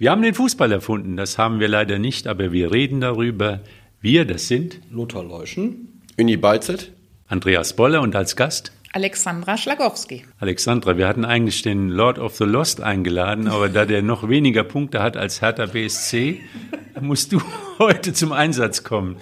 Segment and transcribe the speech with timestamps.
[0.00, 3.60] Wir haben den Fußball erfunden, das haben wir leider nicht, aber wir reden darüber.
[4.00, 6.92] Wir, das sind Lothar Leuschen, Uni Balzet,
[7.28, 10.24] Andreas Boller und als Gast Alexandra Schlagowski.
[10.38, 14.64] Alexandra, wir hatten eigentlich den Lord of the Lost eingeladen, aber da der noch weniger
[14.64, 16.40] Punkte hat als Hertha BSC,
[17.02, 17.42] musst du
[17.78, 19.16] heute zum Einsatz kommen.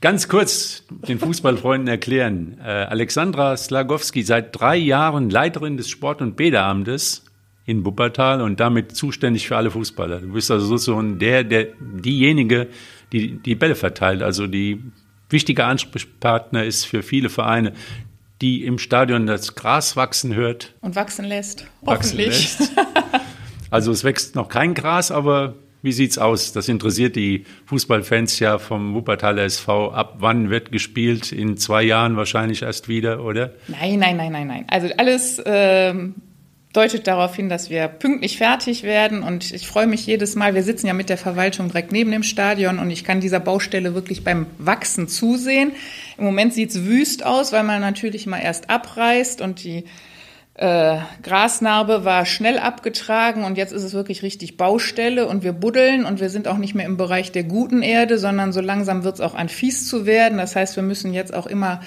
[0.00, 2.58] Ganz kurz den Fußballfreunden erklären.
[2.58, 7.22] Äh, Alexandra Slagowski, seit drei Jahren Leiterin des Sport- und Bäderamtes
[7.64, 10.20] in Wuppertal und damit zuständig für alle Fußballer.
[10.20, 12.68] Du bist also sozusagen der, der, diejenige,
[13.12, 14.82] die die Bälle verteilt, also die
[15.28, 17.72] wichtige Ansprechpartner ist für viele Vereine,
[18.40, 20.74] die im Stadion das Gras wachsen hört.
[20.80, 21.66] Und wachsen lässt.
[21.80, 22.58] Wachsen Hoffentlich.
[22.58, 22.72] lässt.
[23.70, 26.52] Also es wächst noch kein Gras, aber wie sieht's aus?
[26.52, 29.92] Das interessiert die Fußballfans ja vom Wuppertaler SV.
[29.92, 31.32] Ab wann wird gespielt?
[31.32, 33.54] In zwei Jahren wahrscheinlich erst wieder, oder?
[33.68, 34.64] Nein, nein, nein, nein, nein.
[34.68, 36.16] Also alles ähm,
[36.72, 39.22] deutet darauf hin, dass wir pünktlich fertig werden.
[39.22, 40.54] Und ich freue mich jedes Mal.
[40.54, 43.94] Wir sitzen ja mit der Verwaltung direkt neben dem Stadion und ich kann dieser Baustelle
[43.94, 45.72] wirklich beim Wachsen zusehen.
[46.16, 49.84] Im Moment sieht's wüst aus, weil man natürlich mal erst abreißt und die
[50.54, 56.04] äh, Grasnarbe war schnell abgetragen und jetzt ist es wirklich richtig Baustelle und wir buddeln
[56.04, 59.14] und wir sind auch nicht mehr im Bereich der guten Erde, sondern so langsam wird
[59.14, 60.38] es auch an fies zu werden.
[60.38, 61.80] Das heißt, wir müssen jetzt auch immer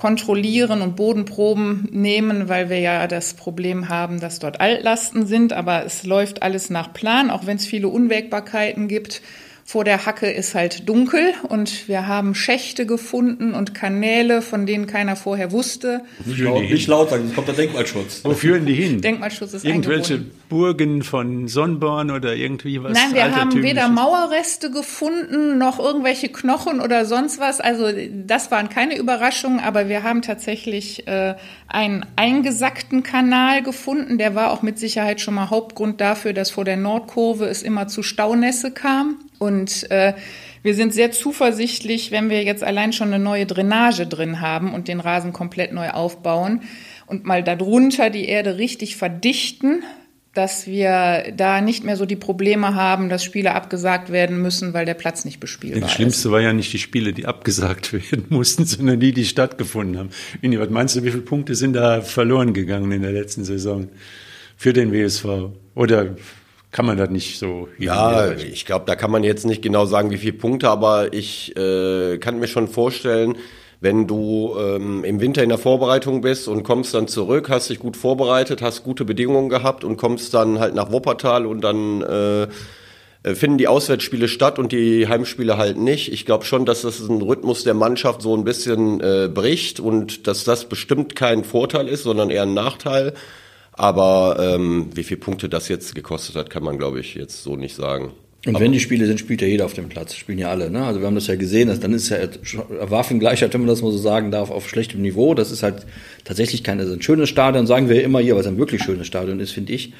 [0.00, 5.52] kontrollieren und Bodenproben nehmen, weil wir ja das Problem haben, dass dort Altlasten sind.
[5.52, 9.20] Aber es läuft alles nach Plan, auch wenn es viele Unwägbarkeiten gibt.
[9.64, 14.86] Vor der Hacke ist halt dunkel und wir haben Schächte gefunden und Kanäle, von denen
[14.86, 16.02] keiner vorher wusste.
[16.24, 18.20] Nicht laut, nicht laut sagen, sonst kommt der Denkmalschutz.
[18.24, 19.00] Wo führen die hin?
[19.00, 20.40] Denkmalschutz ist Irgendwelche eingebunden.
[20.48, 22.92] Burgen von Sonnborn oder irgendwie was?
[22.92, 27.60] Nein, wir haben weder Mauerreste gefunden, noch irgendwelche Knochen oder sonst was.
[27.60, 27.86] Also
[28.26, 31.36] das waren keine Überraschungen, aber wir haben tatsächlich äh,
[31.68, 34.18] einen eingesackten Kanal gefunden.
[34.18, 37.86] Der war auch mit Sicherheit schon mal Hauptgrund dafür, dass vor der Nordkurve es immer
[37.86, 39.16] zu Staunässe kam.
[39.40, 40.12] Und äh,
[40.62, 44.86] wir sind sehr zuversichtlich, wenn wir jetzt allein schon eine neue Drainage drin haben und
[44.86, 46.60] den Rasen komplett neu aufbauen
[47.06, 49.82] und mal darunter die Erde richtig verdichten,
[50.34, 54.84] dass wir da nicht mehr so die Probleme haben, dass Spiele abgesagt werden müssen, weil
[54.84, 55.94] der Platz nicht bespielbar Das ist.
[55.96, 60.10] Schlimmste war ja nicht die Spiele, die abgesagt werden mussten, sondern die, die stattgefunden haben.
[60.42, 63.88] Inni, was meinst du, wie viele Punkte sind da verloren gegangen in der letzten Saison
[64.54, 65.24] für den WSV?
[65.74, 66.14] Oder
[66.70, 70.10] kann man das nicht so Ja, ich glaube, da kann man jetzt nicht genau sagen,
[70.10, 73.36] wie viele Punkte, aber ich äh, kann mir schon vorstellen,
[73.80, 77.78] wenn du ähm, im Winter in der Vorbereitung bist und kommst dann zurück, hast dich
[77.78, 82.46] gut vorbereitet, hast gute Bedingungen gehabt und kommst dann halt nach Wuppertal und dann äh,
[83.22, 86.12] finden die Auswärtsspiele statt und die Heimspiele halt nicht.
[86.12, 90.26] Ich glaube schon, dass das ein Rhythmus der Mannschaft so ein bisschen äh, bricht und
[90.26, 93.14] dass das bestimmt kein Vorteil ist, sondern eher ein Nachteil.
[93.80, 97.56] Aber ähm, wie viele Punkte das jetzt gekostet hat, kann man, glaube ich, jetzt so
[97.56, 98.12] nicht sagen.
[98.44, 100.70] Und wenn die Spiele sind, spielt ja jeder auf dem Platz, spielen ja alle.
[100.70, 100.84] Ne?
[100.84, 102.18] Also wir haben das ja gesehen, dass dann ist ja
[102.68, 105.32] Waffengleichheit, wenn man das mal so sagen darf, auf schlechtem Niveau.
[105.32, 105.86] Das ist halt
[106.24, 109.06] tatsächlich kein also ein schönes Stadion, sagen wir immer hier, weil es ein wirklich schönes
[109.06, 109.94] Stadion ist, finde ich.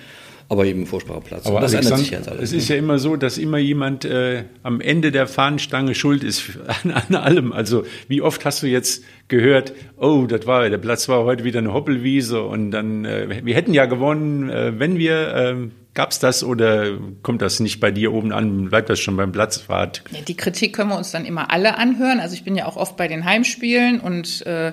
[0.50, 1.46] Aber eben ein furchtbarer Platz.
[1.46, 2.42] Aber das ändert sich jetzt alles.
[2.42, 6.58] es ist ja immer so, dass immer jemand äh, am Ende der Fahnenstange schuld ist
[6.82, 7.52] an, an allem.
[7.52, 11.60] Also wie oft hast du jetzt gehört, oh, das war der Platz war heute wieder
[11.60, 15.54] eine Hoppelwiese und dann äh, wir hätten ja gewonnen, äh, wenn wir äh,
[15.94, 18.70] gab's das oder kommt das nicht bei dir oben an?
[18.70, 20.02] Bleibt das schon beim Platzfahrt?
[20.10, 22.18] Ja, die Kritik können wir uns dann immer alle anhören.
[22.18, 24.72] Also ich bin ja auch oft bei den Heimspielen und äh,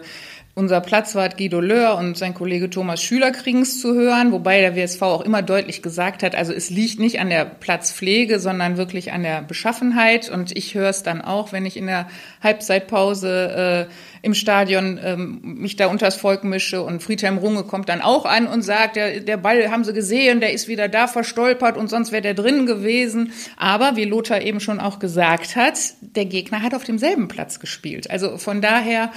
[0.58, 4.76] unser Platzwart Guido Löhr und sein Kollege Thomas Schüler kriegen es zu hören, wobei der
[4.76, 9.12] WSV auch immer deutlich gesagt hat, also es liegt nicht an der Platzpflege, sondern wirklich
[9.12, 10.32] an der Beschaffenheit.
[10.32, 12.08] Und ich höre es dann auch, wenn ich in der
[12.42, 13.94] Halbzeitpause äh,
[14.26, 18.48] im Stadion ähm, mich da unters Volk mische und Friedhelm Runge kommt dann auch an
[18.48, 22.12] und sagt, der, der Ball haben sie gesehen, der ist wieder da verstolpert und sonst
[22.12, 23.32] wäre der drin gewesen.
[23.58, 28.10] Aber wie Lothar eben schon auch gesagt hat, der Gegner hat auf demselben Platz gespielt.
[28.10, 29.12] Also von daher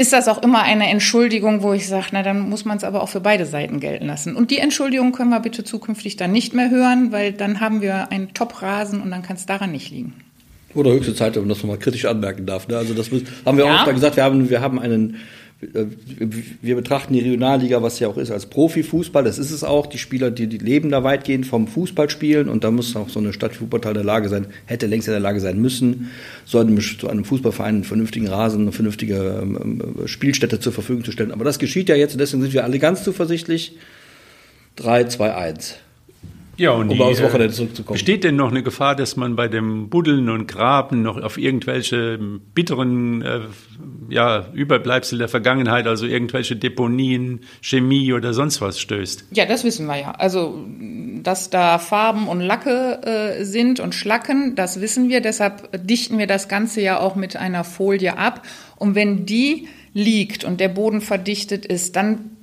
[0.00, 3.02] ist das auch immer eine Entschuldigung, wo ich sage, na dann muss man es aber
[3.02, 4.36] auch für beide Seiten gelten lassen.
[4.36, 8.10] Und die Entschuldigung können wir bitte zukünftig dann nicht mehr hören, weil dann haben wir
[8.12, 10.14] einen Top-Rasen und dann kann es daran nicht liegen.
[10.74, 12.68] Oder höchste Zeit, wenn man das nochmal kritisch anmerken darf.
[12.68, 12.76] Ne?
[12.76, 13.10] Also das
[13.44, 13.82] haben wir Ja.
[13.82, 15.16] auch gesagt, wir haben, wir haben einen,
[15.60, 19.24] wir betrachten die Regionalliga, was ja auch ist, als Profifußball.
[19.24, 19.86] Das ist es auch.
[19.86, 23.32] Die Spieler, die, die leben da weitgehend vom Fußballspielen und da muss auch so eine
[23.32, 26.10] Stadt wie Wuppertal in der Lage sein, hätte längst in der Lage sein müssen,
[26.44, 31.02] so einem, so einem Fußballverein einen vernünftigen Rasen, eine vernünftige ähm, ähm, Spielstätte zur Verfügung
[31.02, 31.32] zu stellen.
[31.32, 33.76] Aber das geschieht ja jetzt und deswegen sind wir alle ganz zuversichtlich.
[34.76, 35.74] 3, 2, 1.
[36.58, 37.94] Ja, und Um die, aufs Wochenende äh, zurückzukommen.
[37.94, 42.18] Besteht denn noch eine Gefahr, dass man bei dem Buddeln und Graben noch auf irgendwelche
[42.54, 43.40] bitteren äh,
[44.08, 49.26] ja, Überbleibsel der Vergangenheit, also irgendwelche Deponien, Chemie oder sonst was stößt?
[49.30, 50.10] Ja, das wissen wir ja.
[50.12, 50.64] Also
[51.22, 55.20] dass da Farben und Lacke äh, sind und Schlacken, das wissen wir.
[55.20, 58.42] Deshalb dichten wir das Ganze ja auch mit einer Folie ab.
[58.76, 62.37] Und wenn die liegt und der Boden verdichtet ist, dann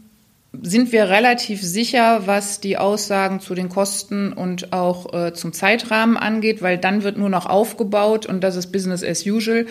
[0.62, 6.18] sind wir relativ sicher, was die Aussagen zu den Kosten und auch äh, zum Zeitrahmen
[6.18, 9.66] angeht, weil dann wird nur noch aufgebaut und das ist Business as usual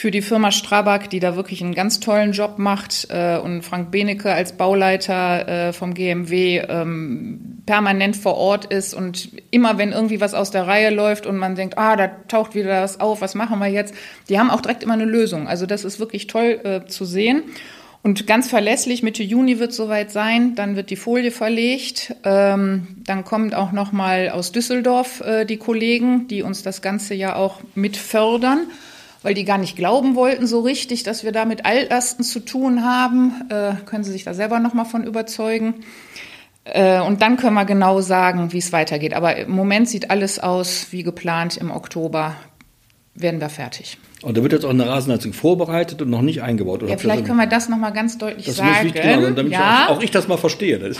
[0.00, 3.90] für die Firma Strabag, die da wirklich einen ganz tollen Job macht äh, und Frank
[3.90, 10.20] Benecke als Bauleiter äh, vom GMW ähm, permanent vor Ort ist und immer wenn irgendwie
[10.22, 13.34] was aus der Reihe läuft und man denkt, ah, da taucht wieder was auf, was
[13.34, 13.94] machen wir jetzt?
[14.30, 15.48] Die haben auch direkt immer eine Lösung.
[15.48, 17.42] Also das ist wirklich toll äh, zu sehen.
[18.02, 22.14] Und ganz verlässlich, Mitte Juni wird soweit sein, dann wird die Folie verlegt.
[22.24, 27.14] Ähm, dann kommt auch noch mal aus Düsseldorf äh, die Kollegen, die uns das Ganze
[27.14, 28.66] ja auch mit fördern
[29.22, 32.84] weil die gar nicht glauben wollten so richtig, dass wir da mit Altlasten zu tun
[32.84, 33.34] haben.
[33.50, 35.84] Äh, können Sie sich da selber noch mal von überzeugen.
[36.64, 39.14] Äh, und dann können wir genau sagen, wie es weitergeht.
[39.14, 41.56] Aber im Moment sieht alles aus wie geplant.
[41.56, 42.36] Im Oktober
[43.14, 43.98] werden wir fertig.
[44.22, 46.82] Und da wird jetzt auch eine Rasenheizung vorbereitet und noch nicht eingebaut.
[46.82, 48.84] Oder ja, vielleicht können wir das noch mal ganz deutlich das sagen.
[48.84, 49.86] Wichtig, genau, damit ja.
[49.88, 50.92] auch, auch, ich das mal verstehe.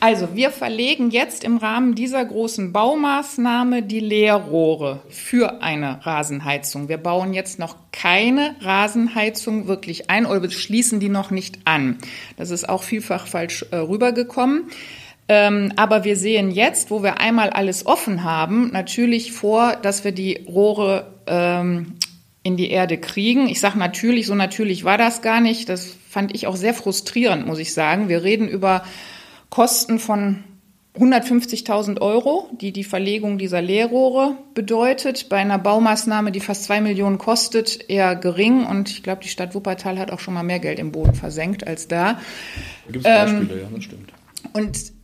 [0.00, 6.88] Also wir verlegen jetzt im Rahmen dieser großen Baumaßnahme die Leerrohre für eine Rasenheizung.
[6.88, 11.98] Wir bauen jetzt noch keine Rasenheizung wirklich ein oder schließen die noch nicht an.
[12.36, 14.64] Das ist auch vielfach falsch äh, rübergekommen.
[15.28, 20.12] Ähm, aber wir sehen jetzt, wo wir einmal alles offen haben, natürlich vor, dass wir
[20.12, 21.94] die Rohre ähm,
[22.42, 23.48] in die Erde kriegen.
[23.48, 25.68] Ich sage natürlich, so natürlich war das gar nicht.
[25.68, 28.08] Das fand ich auch sehr frustrierend, muss ich sagen.
[28.08, 28.82] Wir reden über
[29.50, 30.44] Kosten von
[30.98, 35.28] 150.000 Euro, die die Verlegung dieser Leerrohre bedeutet.
[35.28, 38.66] Bei einer Baumaßnahme, die fast zwei Millionen kostet, eher gering.
[38.66, 41.66] Und ich glaube, die Stadt Wuppertal hat auch schon mal mehr Geld im Boden versenkt
[41.66, 42.14] als da.
[42.14, 44.12] Da gibt es Beispiele, ähm, ja, das stimmt.
[44.52, 44.99] Und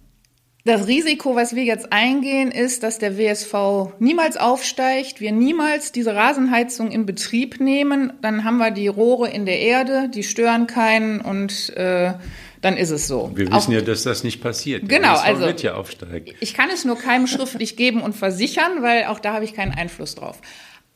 [0.67, 6.15] das Risiko, was wir jetzt eingehen, ist, dass der WSV niemals aufsteigt, wir niemals diese
[6.15, 8.13] Rasenheizung in Betrieb nehmen.
[8.21, 12.15] Dann haben wir die Rohre in der Erde, die stören keinen und äh,
[12.63, 13.31] dann ist es so.
[13.35, 14.89] Wir wissen Auch, ja, dass das nicht passiert.
[14.89, 16.35] Genau, also wird ja aufsteigen.
[16.41, 19.73] Ich kann es nur keinem schriftlich geben und versichern, weil auch da habe ich keinen
[19.73, 20.41] Einfluss drauf.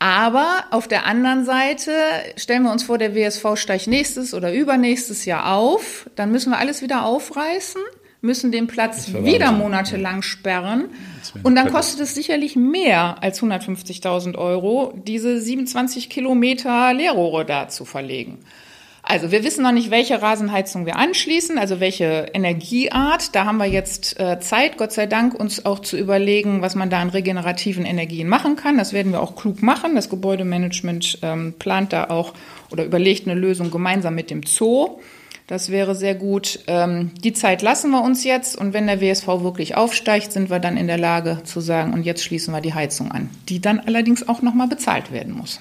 [0.01, 1.93] Aber auf der anderen Seite
[2.37, 6.59] stellen wir uns vor, der WSV steigt nächstes oder übernächstes Jahr auf, dann müssen wir
[6.59, 7.83] alles wieder aufreißen,
[8.21, 10.87] müssen den Platz wieder monatelang sperren
[11.43, 17.85] und dann kostet es sicherlich mehr als 150.000 Euro, diese 27 Kilometer Leerrohre da zu
[17.85, 18.39] verlegen.
[19.03, 23.35] Also wir wissen noch nicht, welche Rasenheizung wir anschließen, also welche Energieart.
[23.35, 26.91] Da haben wir jetzt äh, Zeit, Gott sei Dank, uns auch zu überlegen, was man
[26.91, 28.77] da an regenerativen Energien machen kann.
[28.77, 29.95] Das werden wir auch klug machen.
[29.95, 32.35] Das Gebäudemanagement ähm, plant da auch
[32.71, 35.01] oder überlegt eine Lösung gemeinsam mit dem Zoo.
[35.51, 36.61] Das wäre sehr gut.
[36.69, 40.61] Ähm, die Zeit lassen wir uns jetzt und wenn der WSV wirklich aufsteigt, sind wir
[40.61, 43.81] dann in der Lage zu sagen, und jetzt schließen wir die Heizung an, die dann
[43.81, 45.61] allerdings auch nochmal bezahlt werden muss.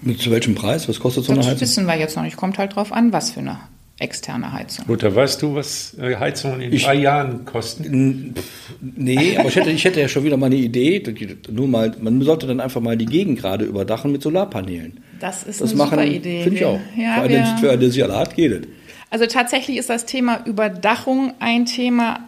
[0.00, 0.88] Mit zu welchem Preis?
[0.88, 1.54] Was kostet so eine Heizung?
[1.54, 2.36] Das wissen wir jetzt noch nicht.
[2.36, 3.58] Kommt halt drauf an, was für eine
[3.98, 4.84] externe Heizung.
[4.86, 8.34] Mutter, weißt du, was äh, Heizungen in ich, drei Jahren kosten?
[8.80, 11.02] Nee, aber ich hätte, ich hätte ja schon wieder mal eine Idee.
[11.50, 15.00] Nur mal, man sollte dann einfach mal die Gegend gerade überdachen mit Solarpanelen.
[15.18, 16.44] Das ist das eine machen, super Idee.
[16.44, 16.80] Finde ich auch.
[16.96, 18.79] Ja, für, eine, für eine Salat geht es.
[19.10, 22.20] Also tatsächlich ist das Thema Überdachung ein Thema,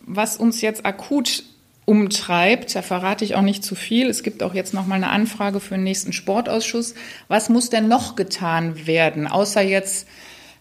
[0.00, 1.44] was uns jetzt akut
[1.84, 2.74] umtreibt.
[2.74, 4.08] Da verrate ich auch nicht zu viel.
[4.08, 6.94] Es gibt auch jetzt noch mal eine Anfrage für den nächsten Sportausschuss.
[7.28, 10.06] Was muss denn noch getan werden, außer jetzt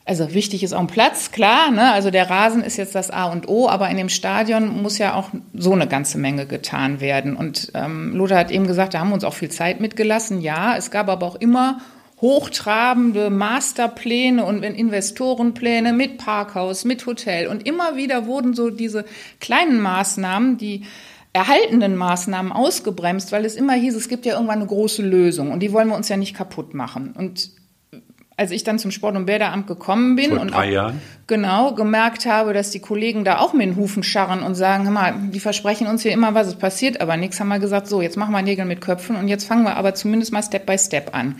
[0.09, 1.69] also wichtig ist auch ein Platz, klar.
[1.69, 1.91] Ne?
[1.91, 5.13] Also der Rasen ist jetzt das A und O, aber in dem Stadion muss ja
[5.13, 7.35] auch so eine ganze Menge getan werden.
[7.35, 10.41] Und ähm, Lothar hat eben gesagt, da haben wir uns auch viel Zeit mitgelassen.
[10.41, 11.79] Ja, es gab aber auch immer
[12.21, 17.47] hochtrabende Masterpläne und Investorenpläne mit Parkhaus, mit Hotel.
[17.47, 19.05] Und immer wieder wurden so diese
[19.39, 20.83] kleinen Maßnahmen, die
[21.31, 25.61] erhaltenen Maßnahmen ausgebremst, weil es immer hieß, es gibt ja irgendwann eine große Lösung und
[25.61, 27.13] die wollen wir uns ja nicht kaputt machen.
[27.15, 27.51] Und
[28.35, 31.01] als ich dann zum Sport- und Bäderamt gekommen bin Vor und drei Jahren.
[31.27, 34.91] genau gemerkt habe, dass die Kollegen da auch mit den Hufen scharren und sagen, hör
[34.91, 38.01] mal, die versprechen uns hier immer was, es passiert aber nichts, haben wir gesagt, so,
[38.01, 40.77] jetzt machen wir Nägel mit Köpfen und jetzt fangen wir aber zumindest mal Step by
[40.77, 41.35] Step an.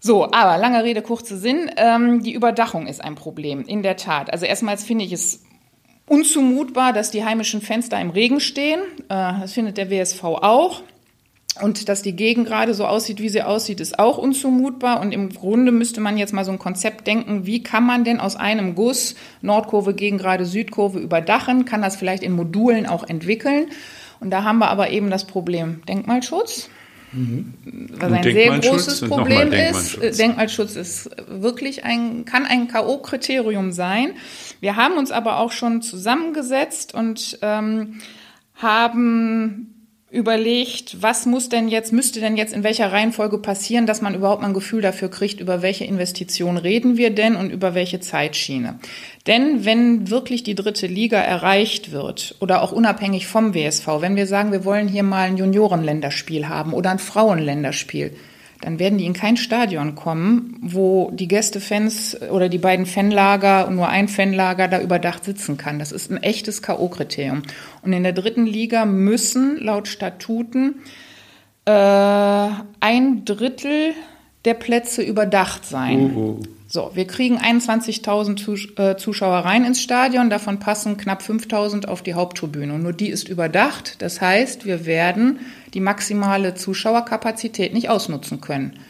[0.00, 1.70] So, aber lange Rede, kurzer Sinn.
[1.76, 4.32] Ähm, die Überdachung ist ein Problem, in der Tat.
[4.32, 5.42] Also erstmals finde ich es
[6.06, 8.80] unzumutbar, dass die heimischen Fenster im Regen stehen.
[9.08, 10.82] Äh, das findet der WSV auch.
[11.60, 15.00] Und dass die Gegend gerade so aussieht, wie sie aussieht, ist auch unzumutbar.
[15.00, 18.20] Und im Grunde müsste man jetzt mal so ein Konzept denken, wie kann man denn
[18.20, 21.64] aus einem Guss Nordkurve gegen gerade Südkurve überdachen?
[21.64, 23.70] Kann das vielleicht in Modulen auch entwickeln?
[24.20, 26.70] Und da haben wir aber eben das Problem Denkmalschutz.
[27.12, 27.54] Mhm.
[27.98, 29.98] Was ein sehr großes Problem ist.
[30.18, 34.12] Denkmalschutz ist wirklich ein, kann ein K.O.-Kriterium sein.
[34.60, 38.00] Wir haben uns aber auch schon zusammengesetzt und ähm,
[38.54, 39.77] haben
[40.10, 44.40] überlegt, was muss denn jetzt, müsste denn jetzt in welcher Reihenfolge passieren, dass man überhaupt
[44.40, 48.78] mal ein Gefühl dafür kriegt, über welche Investition reden wir denn und über welche Zeitschiene.
[49.26, 54.26] Denn wenn wirklich die dritte Liga erreicht wird oder auch unabhängig vom WSV, wenn wir
[54.26, 58.16] sagen, wir wollen hier mal ein Juniorenländerspiel haben oder ein Frauenländerspiel,
[58.60, 63.88] dann werden die in kein Stadion kommen, wo die Gästefans oder die beiden Fanlager, nur
[63.88, 65.78] ein Fanlager da überdacht sitzen kann.
[65.78, 67.42] Das ist ein echtes K.O.-Kriterium.
[67.82, 70.76] Und in der dritten Liga müssen laut Statuten
[71.66, 73.94] äh, ein Drittel
[74.44, 76.16] der Plätze überdacht sein.
[76.16, 76.40] Uh, uh.
[76.70, 82.12] So, wir kriegen 21.000 äh, Zuschauer rein ins Stadion, davon passen knapp 5.000 auf die
[82.12, 82.78] Haupttribüne.
[82.78, 84.02] Nur die ist überdacht.
[84.02, 85.40] Das heißt, wir werden
[85.72, 88.80] die maximale Zuschauerkapazität nicht ausnutzen können.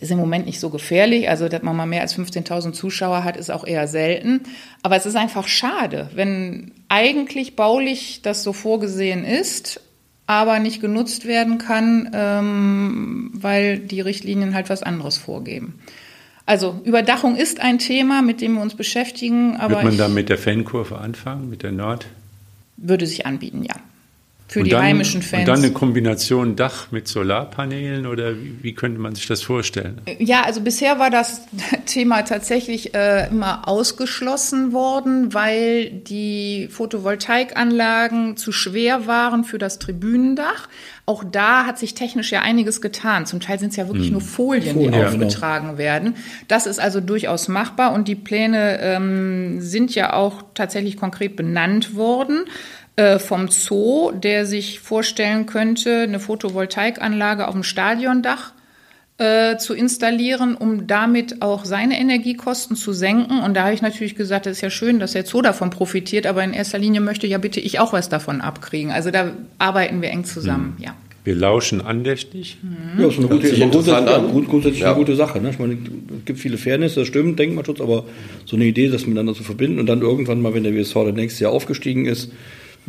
[0.00, 3.38] Ist im Moment nicht so gefährlich, also dass man mal mehr als 15.000 Zuschauer hat,
[3.38, 4.42] ist auch eher selten.
[4.82, 9.80] Aber es ist einfach schade, wenn eigentlich baulich das so vorgesehen ist,
[10.26, 15.80] aber nicht genutzt werden kann, ähm, weil die Richtlinien halt was anderes vorgeben.
[16.48, 19.56] Also Überdachung ist ein Thema, mit dem wir uns beschäftigen.
[19.56, 22.06] Aber Wird man da mit der Fankurve anfangen, mit der Nord?
[22.78, 23.74] Würde sich anbieten, ja.
[24.48, 25.42] Für und die dann, heimischen Fans.
[25.42, 30.00] Und dann eine Kombination Dach mit Solarpanelen oder wie, wie, könnte man sich das vorstellen?
[30.18, 31.42] Ja, also bisher war das
[31.86, 40.66] Thema tatsächlich äh, immer ausgeschlossen worden, weil die Photovoltaikanlagen zu schwer waren für das Tribünendach.
[41.04, 43.26] Auch da hat sich technisch ja einiges getan.
[43.26, 44.12] Zum Teil sind es ja wirklich hm.
[44.12, 45.78] nur Folien, Folien die aufgetragen genau.
[45.78, 46.16] werden.
[46.48, 51.94] Das ist also durchaus machbar und die Pläne ähm, sind ja auch tatsächlich konkret benannt
[51.94, 52.44] worden.
[52.98, 58.50] Äh, vom Zoo, der sich vorstellen könnte, eine Photovoltaikanlage auf dem Stadiondach
[59.18, 63.38] äh, zu installieren, um damit auch seine Energiekosten zu senken.
[63.38, 66.26] Und da habe ich natürlich gesagt, das ist ja schön, dass der Zoo davon profitiert,
[66.26, 68.90] aber in erster Linie möchte ja bitte ich auch was davon abkriegen.
[68.90, 70.84] Also da arbeiten wir eng zusammen, mhm.
[70.84, 70.96] ja.
[71.22, 72.56] Wir lauschen andächtig.
[72.62, 73.00] Mhm.
[73.00, 74.88] Ja, das ist eine gute, grundsätzlich, grundsätzlich ja.
[74.88, 75.40] eine gute Sache.
[75.40, 75.50] Ne?
[75.50, 78.06] Ich meine, es gibt viele Fairness, das stimmt, Denkmalschutz, aber
[78.44, 81.14] so eine Idee, das miteinander zu verbinden und dann irgendwann mal, wenn der WSV dann
[81.14, 82.32] nächstes Jahr aufgestiegen ist,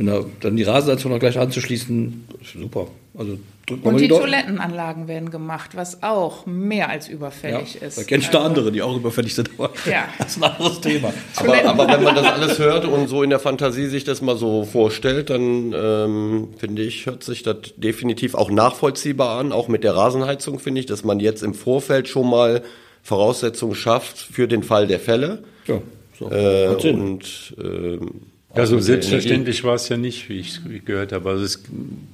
[0.06, 2.88] der, dann die Rasenheizung noch gleich anzuschließen, super.
[3.18, 3.38] Also
[3.84, 7.98] und die, die Toilettenanlagen werden gemacht, was auch mehr als überfällig ja, ist.
[7.98, 9.50] Da kennst du also, andere, die auch überfällig sind.
[9.86, 10.08] ja.
[10.18, 11.14] Das ist ein anderes Thema.
[11.36, 14.38] aber, aber, wenn man das alles hört und so in der Fantasie sich das mal
[14.38, 19.52] so vorstellt, dann ähm, finde ich, hört sich das definitiv auch nachvollziehbar an.
[19.52, 22.64] Auch mit der Rasenheizung finde ich, dass man jetzt im Vorfeld schon mal
[23.04, 25.44] Voraussetzungen schafft für den Fall der Fälle.
[25.68, 25.82] Ja,
[26.18, 26.30] so.
[26.32, 31.30] Äh, und ähm, also selbstverständlich war es ja nicht, wie ich gehört habe.
[31.30, 31.64] Also es,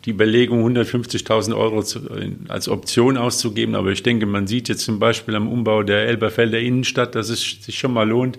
[0.05, 2.01] die Überlegung, 150.000 Euro zu,
[2.49, 6.59] als Option auszugeben, aber ich denke, man sieht jetzt zum Beispiel am Umbau der Elberfelder
[6.59, 8.37] Innenstadt, dass es sich schon mal lohnt,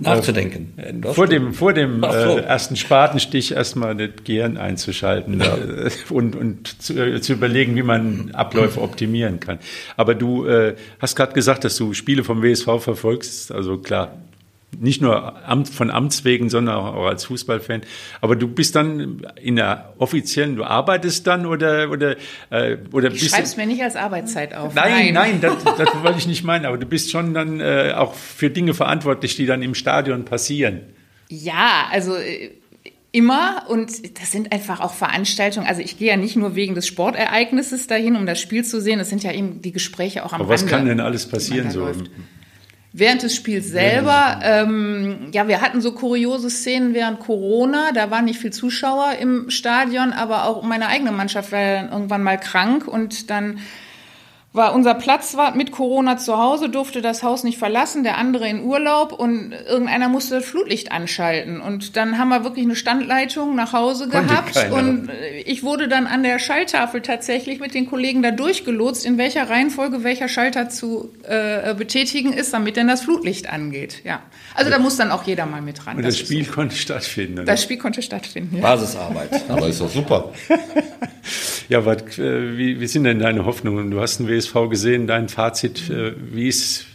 [0.00, 0.72] nachzudenken.
[0.76, 2.06] Äh, vor dem, vor dem so.
[2.06, 5.56] äh, ersten Spatenstich erstmal das Gehirn einzuschalten ja.
[5.56, 9.58] äh, und, und zu, äh, zu, überlegen, wie man Abläufe optimieren kann.
[9.96, 13.52] Aber du äh, hast gerade gesagt, dass du Spiele vom WSV verfolgst.
[13.52, 14.14] Also klar,
[14.78, 15.34] nicht nur
[15.72, 17.82] von Amts wegen, sondern auch als Fußballfan.
[18.20, 22.16] Aber du bist dann in der offiziellen, du arbeitest dann oder oder
[22.50, 24.74] äh, oder ich bist schreib's mir nicht als Arbeitszeit auf.
[24.74, 26.64] Nein, nein, nein das, das wollte ich nicht meinen.
[26.64, 30.80] Aber du bist schon dann äh, auch für Dinge verantwortlich, die dann im Stadion passieren.
[31.28, 32.50] Ja, also äh,
[33.12, 35.66] immer und das sind einfach auch Veranstaltungen.
[35.66, 38.98] Also ich gehe ja nicht nur wegen des Sportereignisses dahin, um das Spiel zu sehen.
[38.98, 41.70] Das sind ja eben die Gespräche auch am Aber was Rande, kann denn alles passieren
[41.70, 41.80] so?
[41.80, 42.10] Läuft.
[42.92, 47.92] Während des Spiels selber, ähm, ja, wir hatten so kuriose Szenen während Corona.
[47.92, 52.24] Da waren nicht viel Zuschauer im Stadion, aber auch meine eigene Mannschaft war dann irgendwann
[52.24, 53.60] mal krank und dann
[54.52, 58.64] war unser Platzwart mit Corona zu Hause, durfte das Haus nicht verlassen, der andere in
[58.64, 61.60] Urlaub und irgendeiner musste das Flutlicht anschalten.
[61.60, 64.74] Und dann haben wir wirklich eine Standleitung nach Hause Konnte gehabt keiner.
[64.74, 65.08] und
[65.44, 70.02] ich wurde dann an der Schalltafel tatsächlich mit den Kollegen da durchgelotst, in welcher Reihenfolge
[70.02, 74.02] welcher Schalter zu äh, betätigen ist, damit denn das Flutlicht angeht.
[74.02, 74.20] Ja.
[74.56, 75.96] Also da muss dann auch jeder mal mit ran.
[75.96, 76.52] Und das, das Spiel so.
[76.52, 77.34] konnte stattfinden.
[77.34, 77.44] Oder?
[77.44, 78.56] Das Spiel konnte stattfinden.
[78.56, 78.62] Ja.
[78.62, 79.30] Basisarbeit.
[79.48, 80.32] Aber ist doch super.
[81.68, 83.92] ja, was, äh, wie, wie sind denn deine Hoffnungen?
[83.92, 86.86] Du hast einen WSV gesehen, dein Fazit, äh, wie, ist,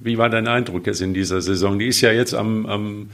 [0.00, 1.78] wie war dein Eindruck jetzt in dieser Saison?
[1.78, 3.10] Die ist ja jetzt am, am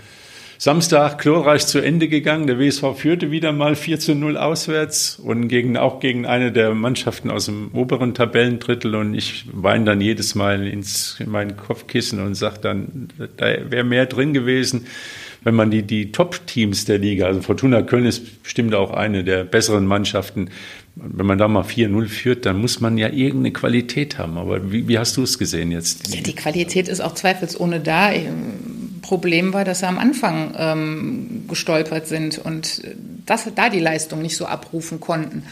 [0.59, 2.47] Samstag glorreich zu Ende gegangen.
[2.47, 6.75] Der WSV führte wieder mal 4 zu 0 auswärts und gegen, auch gegen eine der
[6.75, 8.95] Mannschaften aus dem oberen Tabellendrittel.
[8.95, 13.85] Und ich weine dann jedes Mal ins, in mein Kopfkissen und sage dann, da wäre
[13.85, 14.87] mehr drin gewesen
[15.43, 19.45] wenn man die, die Top-Teams der Liga, also Fortuna Köln ist bestimmt auch eine der
[19.45, 20.51] besseren Mannschaften,
[20.97, 24.37] wenn man da mal 4-0 führt, dann muss man ja irgendeine Qualität haben.
[24.37, 26.15] Aber wie, wie hast du es gesehen jetzt?
[26.15, 28.11] Ja, die Qualität ist auch zweifelsohne da.
[29.03, 32.39] Problem war, dass sie am Anfang ähm, gestolpert sind.
[32.39, 32.83] Und
[33.27, 35.45] dass da die Leistung nicht so abrufen konnten.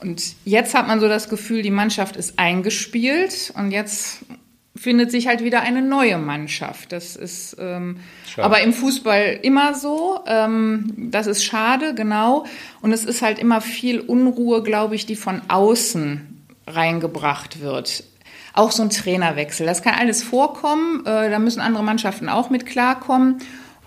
[0.00, 4.18] Und jetzt hat man so das Gefühl, die Mannschaft ist eingespielt und jetzt
[4.74, 6.92] findet sich halt wieder eine neue Mannschaft.
[6.92, 7.98] Das ist ähm,
[8.36, 10.20] aber im Fußball immer so.
[10.26, 12.46] Ähm, das ist schade, genau.
[12.80, 18.04] Und es ist halt immer viel Unruhe, glaube ich, die von außen reingebracht wird.
[18.54, 19.66] Auch so ein Trainerwechsel.
[19.66, 21.04] Das kann alles vorkommen.
[21.06, 23.38] Äh, da müssen andere Mannschaften auch mit klarkommen.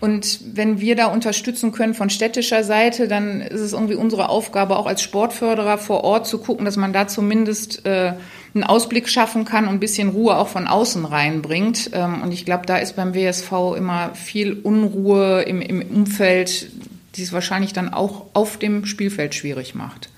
[0.01, 4.77] Und wenn wir da unterstützen können von städtischer Seite, dann ist es irgendwie unsere Aufgabe,
[4.77, 8.13] auch als Sportförderer vor Ort zu gucken, dass man da zumindest äh,
[8.55, 11.91] einen Ausblick schaffen kann und ein bisschen Ruhe auch von außen reinbringt.
[11.93, 16.71] Ähm, und ich glaube, da ist beim WSV immer viel Unruhe im, im Umfeld,
[17.15, 20.09] die es wahrscheinlich dann auch auf dem Spielfeld schwierig macht.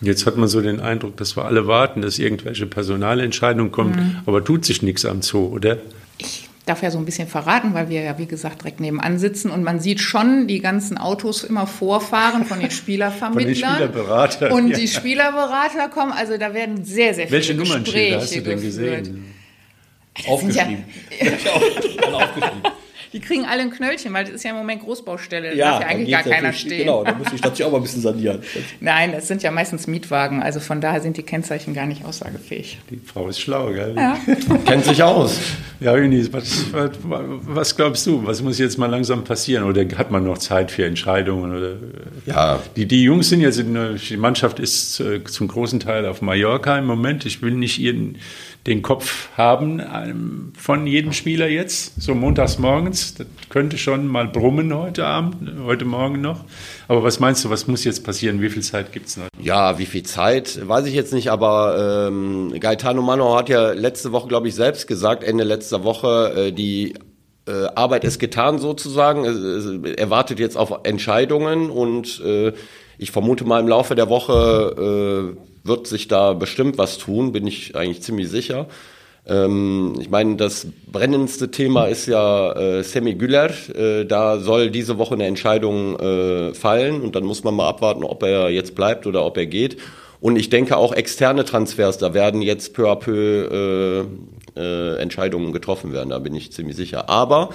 [0.00, 4.16] Jetzt hat man so den Eindruck, dass wir alle warten, dass irgendwelche Personalentscheidungen kommen, mhm.
[4.26, 5.78] aber tut sich nichts am Zoo, oder?
[6.64, 9.50] Ich darf ja so ein bisschen verraten, weil wir ja, wie gesagt, direkt nebenan sitzen
[9.50, 13.74] und man sieht schon die ganzen Autos immer vorfahren von den Spielervermittlern.
[13.74, 14.50] von den Spielerberatern.
[14.52, 14.78] Und ja.
[14.78, 19.34] die Spielerberater kommen, also da werden sehr, sehr viele Welche Gespräche hast du denn gesehen?
[20.26, 20.84] Aufgeschrieben.
[21.20, 21.52] Ja,
[22.12, 22.62] aufgeschrieben.
[23.14, 25.50] Die kriegen alle ein Knöllchen, weil das ist ja im Moment Großbaustelle.
[25.50, 26.78] Da ja, darf ja eigentlich gar keiner stehen.
[26.78, 28.42] Genau, da muss die Stadt sich auch mal ein bisschen sanieren.
[28.80, 30.42] Nein, das sind ja meistens Mietwagen.
[30.42, 32.80] Also von daher sind die Kennzeichen gar nicht aussagefähig.
[32.90, 33.94] Die Frau ist schlau, gell?
[33.96, 34.18] Ja.
[34.66, 35.38] Kennt sich aus.
[35.78, 38.26] Ja, Unis, was, was, was, glaubst du?
[38.26, 39.62] Was muss jetzt mal langsam passieren?
[39.62, 41.56] Oder hat man noch Zeit für Entscheidungen?
[41.56, 41.76] Oder,
[42.26, 42.58] ja.
[42.74, 46.76] Die, die Jungs sind jetzt, in, die Mannschaft ist äh, zum großen Teil auf Mallorca
[46.78, 47.26] im Moment.
[47.26, 48.18] Ich will nicht ihren
[48.66, 53.14] den Kopf haben von jedem Spieler jetzt, so montags morgens.
[53.14, 56.44] Das könnte schon mal brummen heute Abend, heute Morgen noch.
[56.88, 58.40] Aber was meinst du, was muss jetzt passieren?
[58.40, 59.26] Wie viel Zeit gibt es noch?
[59.38, 64.12] Ja, wie viel Zeit, weiß ich jetzt nicht, aber ähm, Gaetano Mano hat ja letzte
[64.12, 66.94] Woche, glaube ich, selbst gesagt, Ende letzter Woche, äh, die
[67.46, 69.24] äh, Arbeit ist getan sozusagen.
[69.84, 72.52] Er wartet jetzt auf Entscheidungen und äh,
[72.96, 77.46] ich vermute mal im Laufe der Woche äh, wird sich da bestimmt was tun, bin
[77.46, 78.68] ich eigentlich ziemlich sicher.
[79.26, 83.50] Ähm, ich meine, das brennendste Thema ist ja äh, Semi Güller.
[83.74, 88.04] Äh, da soll diese Woche eine Entscheidung äh, fallen und dann muss man mal abwarten,
[88.04, 89.78] ob er jetzt bleibt oder ob er geht.
[90.20, 94.06] Und ich denke auch externe Transfers, da werden jetzt peu à peu
[94.56, 97.08] äh, äh, Entscheidungen getroffen werden, da bin ich ziemlich sicher.
[97.08, 97.50] Aber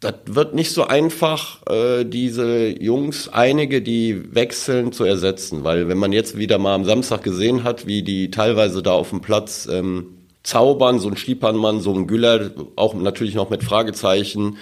[0.00, 5.62] das wird nicht so einfach, äh, diese Jungs, einige, die wechseln, zu ersetzen.
[5.62, 9.10] Weil wenn man jetzt wieder mal am Samstag gesehen hat, wie die teilweise da auf
[9.10, 10.06] dem Platz ähm,
[10.42, 14.56] zaubern, so ein Stiepernmann, so ein Güller, auch natürlich noch mit Fragezeichen,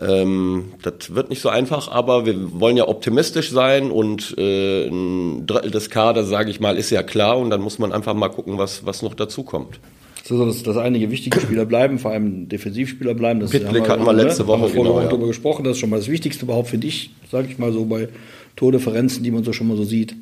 [0.00, 5.46] ähm, das wird nicht so einfach, aber wir wollen ja optimistisch sein und äh, ein
[5.46, 7.36] Drittel des Kaders, sage ich mal, ist ja klar.
[7.36, 9.80] Und dann muss man einfach mal gucken, was, was noch dazu kommt
[10.28, 13.40] so dass, dass einige wichtige Spieler bleiben, vor allem Defensivspieler bleiben.
[13.40, 15.06] Das Pitblick hatten wir letzte Woche haben wir genau, ja.
[15.06, 15.64] darüber gesprochen.
[15.64, 18.08] Das ist schon mal das Wichtigste überhaupt für dich, sage ich mal so bei
[18.56, 20.14] Tordifferenzen, die man so schon mal so sieht.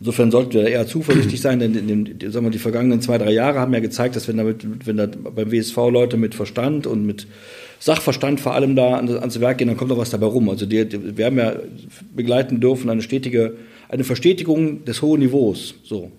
[0.00, 3.30] Insofern sollten wir eher zuversichtlich sein, denn in den, sagen wir, die vergangenen zwei, drei
[3.30, 7.06] Jahre haben ja gezeigt, dass wenn, damit, wenn da beim WSV Leute mit Verstand und
[7.06, 7.26] mit
[7.78, 10.50] Sachverstand vor allem da ans Werk gehen, dann kommt doch was dabei rum.
[10.50, 11.54] Also die, die, wir haben ja
[12.14, 13.54] begleiten dürfen eine stetige,
[13.88, 15.74] eine Verstetigung des hohen Niveaus.
[15.84, 16.10] So.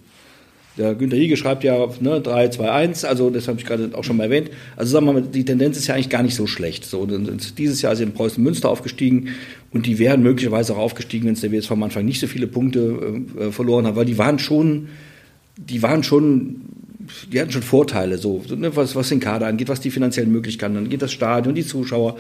[0.78, 4.04] Der Günter Hiege schreibt ja ne, 3, 2, 1, also das habe ich gerade auch
[4.04, 4.50] schon mal erwähnt.
[4.76, 6.84] Also sagen wir mal, die Tendenz ist ja eigentlich gar nicht so schlecht.
[6.84, 9.30] So, dieses Jahr sind Preußen Münster aufgestiegen
[9.72, 12.48] und die wären möglicherweise auch aufgestiegen, wenn es der WSV am Anfang nicht so viele
[12.48, 14.90] Punkte äh, verloren hat, weil die waren schon,
[15.56, 16.62] die waren schon,
[17.32, 20.76] die hatten schon Vorteile, so, ne, was, was den Kader angeht, was die finanziellen Möglichkeiten
[20.76, 22.18] angeht, das Stadion, die Zuschauer.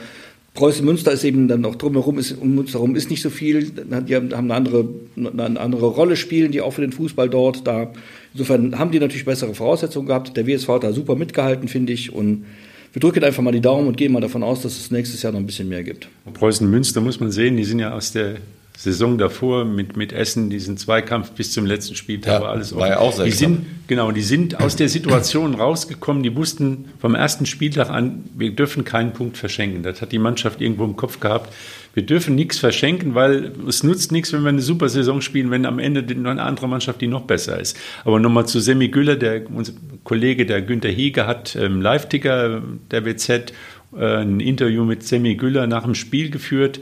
[0.55, 3.71] Preußen Münster ist eben dann noch drumherum, ist, um Münster herum ist nicht so viel.
[3.71, 7.91] Die haben, eine andere, eine andere Rolle spielen, die auch für den Fußball dort da
[8.35, 10.35] Insofern haben die natürlich bessere Voraussetzungen gehabt.
[10.35, 12.11] Der WSV hat da super mitgehalten, finde ich.
[12.11, 12.43] Und
[12.91, 15.31] wir drücken einfach mal die Daumen und gehen mal davon aus, dass es nächstes Jahr
[15.31, 16.09] noch ein bisschen mehr gibt.
[16.33, 18.35] Preußen Münster muss man sehen, die sind ja aus der
[18.77, 22.87] Saison davor mit, mit Essen, diesen Zweikampf bis zum letzten Spieltag ja, war alles war
[22.87, 27.13] ja auch sehr die sind Genau, die sind aus der Situation rausgekommen, die wussten vom
[27.13, 29.83] ersten Spieltag an, wir dürfen keinen Punkt verschenken.
[29.83, 31.53] Das hat die Mannschaft irgendwo im Kopf gehabt
[31.95, 35.65] wir dürfen nichts verschenken, weil es nutzt nichts, wenn wir eine super Saison spielen, wenn
[35.65, 37.77] am Ende eine andere Mannschaft, die noch besser ist.
[38.03, 42.61] Aber nochmal zu Semi Güller, der unser Kollege, der Günther Hiege, hat ähm, Live-Ticker
[42.91, 43.53] der WZ
[43.97, 46.81] äh, ein Interview mit Semi Güller nach dem Spiel geführt.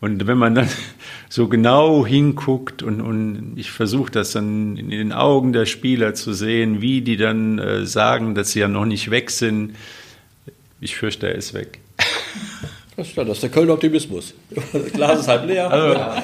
[0.00, 0.68] Und wenn man dann
[1.34, 6.32] so genau hinguckt und, und ich versuche das dann in den Augen der Spieler zu
[6.32, 9.74] sehen, wie die dann äh, sagen, dass sie ja noch nicht weg sind,
[10.80, 11.80] ich fürchte, er ist weg.
[12.96, 14.34] Das ist, das ist der Kölner Optimismus.
[14.50, 15.68] Das Glas ist halb leer.
[15.68, 16.22] Also,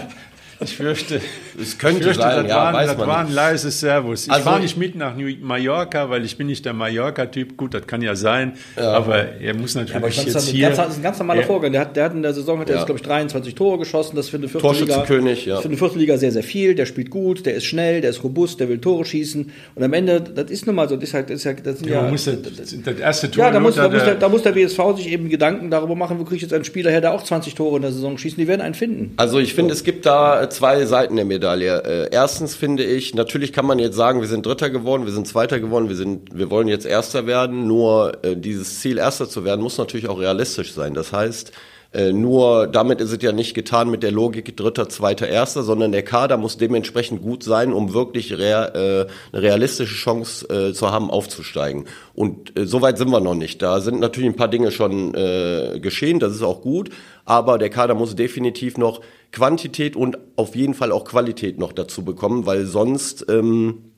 [0.62, 1.20] Ich fürchte,
[1.60, 3.34] Es könnte fürchte sein, das, ja, war, weiß das man war ein nicht.
[3.34, 4.26] leises Servus.
[4.26, 7.56] Ich Also- fahre nicht mit nach New- Mallorca, weil ich bin nicht der Mallorca-Typ.
[7.56, 10.50] Gut, das kann ja sein, aber er muss natürlich Aber ich fand, jetzt das, ist
[10.50, 10.66] ein hier...
[10.66, 11.46] ganz, das ist ein ganz normaler Ja.
[11.46, 11.72] Vorgang.
[11.72, 12.80] Der hat, der hat in der Saison, hat er Ja.
[12.80, 14.16] jetzt, glaube ich, 23 Tore geschossen.
[14.16, 15.60] Das für eine ja.
[15.60, 16.74] für eine vierte Liga sehr, sehr viel.
[16.74, 19.50] Der spielt gut, der ist schnell, der ist robust, der will Tore schießen.
[19.74, 21.80] Und am Ende, das ist nun mal so, das ist halt, das ist ja, das
[21.80, 23.44] Ja, ja, das, das erste Tor...
[23.44, 26.18] ja, da muss, da, muss der, da muss der WSV sich eben Gedanken darüber machen,
[26.18, 28.36] wo kriege ich jetzt einen Spieler her, der auch 20 Tore in der Saison schießt.
[28.36, 29.12] Die werden einen finden.
[29.16, 31.82] Also ich finde, es gibt da zwei Seiten der Medaille.
[31.84, 35.26] Äh, erstens finde ich, natürlich kann man jetzt sagen, wir sind Dritter geworden, wir sind
[35.26, 37.66] Zweiter geworden, wir sind, wir wollen jetzt Erster werden.
[37.66, 40.94] Nur äh, dieses Ziel, Erster zu werden, muss natürlich auch realistisch sein.
[40.94, 41.52] Das heißt,
[41.92, 45.90] äh, nur damit ist es ja nicht getan mit der Logik Dritter, Zweiter, Erster, sondern
[45.90, 50.92] der Kader muss dementsprechend gut sein, um wirklich rea äh, eine realistische Chance äh, zu
[50.92, 51.86] haben, aufzusteigen.
[52.14, 53.60] Und äh, soweit sind wir noch nicht.
[53.60, 56.90] Da sind natürlich ein paar Dinge schon äh, geschehen, das ist auch gut,
[57.24, 59.00] aber der Kader muss definitiv noch
[59.32, 63.90] Quantität und auf jeden Fall auch Qualität noch dazu bekommen, weil sonst ähm,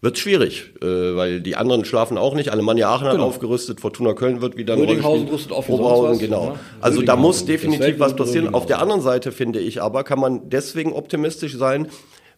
[0.00, 2.50] wird schwierig, äh, weil die anderen schlafen auch nicht.
[2.50, 3.26] Alemannia Aachen hat Genau.
[3.26, 6.50] aufgerüstet, Fortuna Köln wird wieder Rödinghausen rüstet auf Oberhausen, genau.
[6.50, 6.58] ne?
[6.80, 8.54] Also da muss definitiv was passieren.
[8.54, 11.88] Auf der anderen Seite finde ich aber, kann man deswegen optimistisch sein,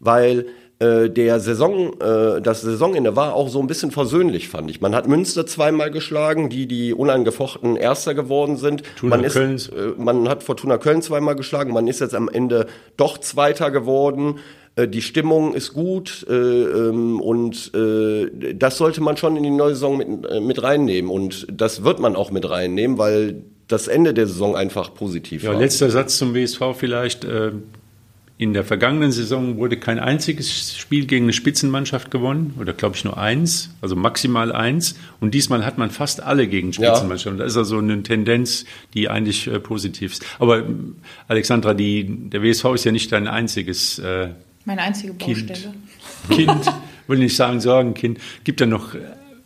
[0.01, 0.47] weil
[0.81, 4.81] äh, der Saison, äh, das Saisonende war auch so ein bisschen versöhnlich, fand ich.
[4.81, 8.87] Man hat Münster zweimal geschlagen, die die unangefochten Erster geworden sind.
[8.87, 9.57] Fortuna man, ist, Köln.
[9.77, 11.73] äh, man hat Fortuna Köln zweimal geschlagen.
[11.73, 14.37] Man ist jetzt am Ende doch Zweiter geworden.
[14.77, 19.51] Äh, Die Stimmung ist gut äh, ähm, und äh, das sollte man schon in die
[19.51, 21.11] neue Saison mit, äh, mit reinnehmen.
[21.11, 25.53] Und das wird man auch mit reinnehmen, weil das Ende der Saison einfach positiv Ja,
[25.53, 25.59] war.
[25.61, 27.27] letzter Satz zum WSV vielleicht.
[28.39, 32.97] Äh, In der vergangenen Saison wurde kein einziges Spiel gegen eine Spitzenmannschaft gewonnen, oder glaube
[32.97, 34.95] ich nur eins, also maximal eins.
[35.21, 36.91] Und diesmal hat man fast alle gegen Ja.
[36.91, 37.39] Spitzenmannschaften.
[37.39, 40.25] Da ist also eine Tendenz, die eigentlich äh, positiv ist.
[40.39, 40.97] Aber ähm,
[41.27, 44.29] Alexandra, die, der WSV ist ja nicht dein einziges äh,
[44.65, 45.47] Meine einzige Kind.
[45.49, 45.75] Baustelle.
[46.31, 46.73] Kind,
[47.07, 48.19] will nicht sagen Sorgenkind.
[48.45, 48.99] Gibt ja noch äh,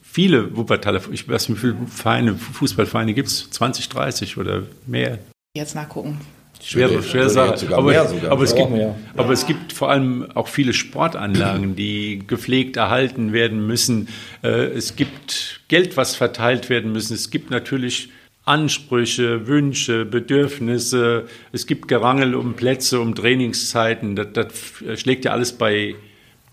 [0.02, 3.48] viele Wuppertaler, ich weiß nicht, wie viele Vereine, Fußballvereine gibt es?
[3.50, 5.18] 20, 30 oder mehr?
[5.57, 6.18] Jetzt nachgucken.
[6.64, 7.55] Schwere, schwere Sache.
[7.75, 8.31] aber, mehr sogar.
[8.33, 8.94] aber, es gibt, mehr.
[9.16, 14.09] aber es gibt vor allem auch viele Sportanlagen, die gepflegt erhalten werden müssen.
[14.42, 17.14] Äh, Es gibt Geld, was verteilt werden müssen.
[17.14, 18.11] Es gibt natürlich
[18.44, 21.25] Ansprüche, Wünsche, Bedürfnisse.
[21.53, 24.16] Es gibt Gerangel um Plätze, um Trainingszeiten.
[24.16, 25.94] Das, das schlägt ja alles bei,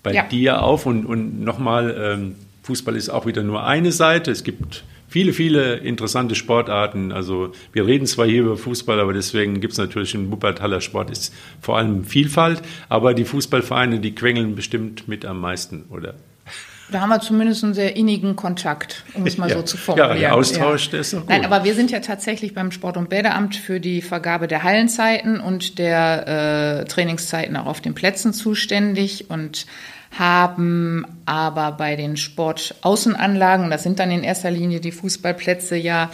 [0.04, 0.24] bei Ja.
[0.24, 0.86] dir auf.
[0.86, 4.32] Und, und nochmal, ähm, Fußball ist auch wieder nur eine Seite.
[4.32, 7.12] Es gibt viele, viele interessante Sportarten.
[7.12, 11.10] Also wir reden zwar hier über Fußball, aber deswegen gibt es natürlich im Wuppertaler Sport
[11.10, 12.62] ist vor allem Vielfalt.
[12.88, 16.14] Aber die Fußballvereine, die quengeln bestimmt mit am meisten, oder?
[16.92, 19.58] Da haben wir zumindest einen sehr innigen Kontakt, um es mal Ja.
[19.58, 20.16] so zu formulieren.
[20.16, 21.30] Ja, der Austausch, der ist doch gut.
[21.30, 25.40] Nein, aber wir sind ja tatsächlich beim Sport- und Bäderamt für die Vergabe der Hallenzeiten
[25.40, 29.68] und der äh, Trainingszeiten auch auf den Plätzen zuständig und
[30.12, 36.10] haben aber bei den Sportaußenanlagen, das sind dann in erster Linie die Fußballplätze, ja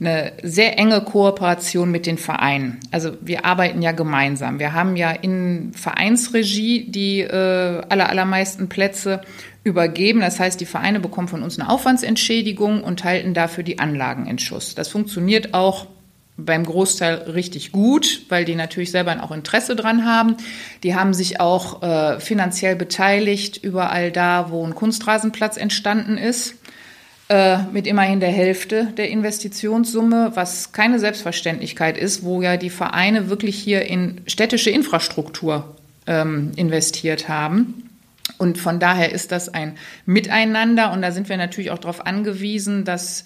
[0.00, 2.78] eine sehr enge Kooperation mit den Vereinen.
[2.92, 4.60] Also wir arbeiten ja gemeinsam.
[4.60, 9.22] Wir haben ja in Vereinsregie die äh, aller, allermeisten Plätze
[9.64, 10.20] übergeben.
[10.20, 14.38] Das heißt, die Vereine bekommen von uns eine Aufwandsentschädigung und halten dafür die Anlagen in
[14.38, 14.76] Schuss.
[14.76, 15.86] Das funktioniert auch
[16.38, 20.36] beim Großteil richtig gut, weil die natürlich selber auch Interesse dran haben.
[20.84, 26.54] Die haben sich auch äh, finanziell beteiligt überall da, wo ein Kunstrasenplatz entstanden ist
[27.28, 33.28] äh, mit immerhin der Hälfte der Investitionssumme, was keine Selbstverständlichkeit ist, wo ja die Vereine
[33.28, 37.90] wirklich hier in städtische Infrastruktur ähm, investiert haben.
[38.38, 42.84] Und von daher ist das ein Miteinander und da sind wir natürlich auch darauf angewiesen,
[42.84, 43.24] dass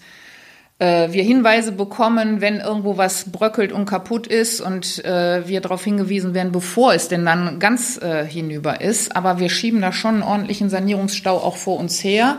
[1.11, 6.33] wir Hinweise bekommen, wenn irgendwo was bröckelt und kaputt ist und äh, wir darauf hingewiesen
[6.33, 9.15] werden, bevor es denn dann ganz äh, hinüber ist.
[9.15, 12.37] Aber wir schieben da schon einen ordentlichen Sanierungsstau auch vor uns her.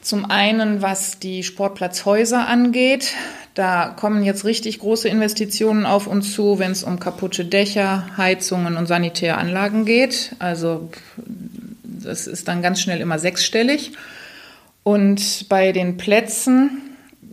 [0.00, 3.14] Zum einen, was die Sportplatzhäuser angeht.
[3.54, 8.76] Da kommen jetzt richtig große Investitionen auf uns zu, wenn es um kaputte Dächer, Heizungen
[8.76, 10.34] und sanitäre Anlagen geht.
[10.38, 10.88] Also
[11.84, 13.92] das ist dann ganz schnell immer sechsstellig.
[14.82, 16.81] Und bei den Plätzen,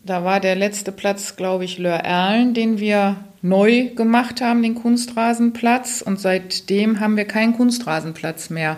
[0.09, 4.73] da war der letzte Platz, glaube ich, Lör Erlen, den wir neu gemacht haben, den
[4.73, 6.01] Kunstrasenplatz.
[6.01, 8.77] Und seitdem haben wir keinen Kunstrasenplatz mehr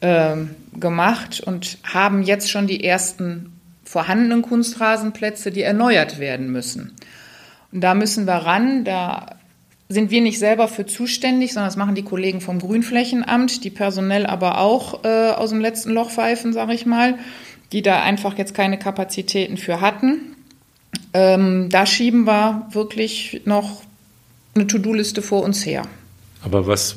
[0.00, 3.52] ähm, gemacht und haben jetzt schon die ersten
[3.84, 6.92] vorhandenen Kunstrasenplätze, die erneuert werden müssen.
[7.70, 8.84] Und da müssen wir ran.
[8.84, 9.36] Da
[9.90, 14.24] sind wir nicht selber für zuständig, sondern das machen die Kollegen vom Grünflächenamt, die personell
[14.24, 17.18] aber auch äh, aus dem letzten Loch pfeifen, sage ich mal,
[17.72, 20.35] die da einfach jetzt keine Kapazitäten für hatten.
[21.12, 23.82] Ähm, da schieben wir wirklich noch
[24.54, 25.82] eine To-Do-Liste vor uns her.
[26.42, 26.96] Aber was,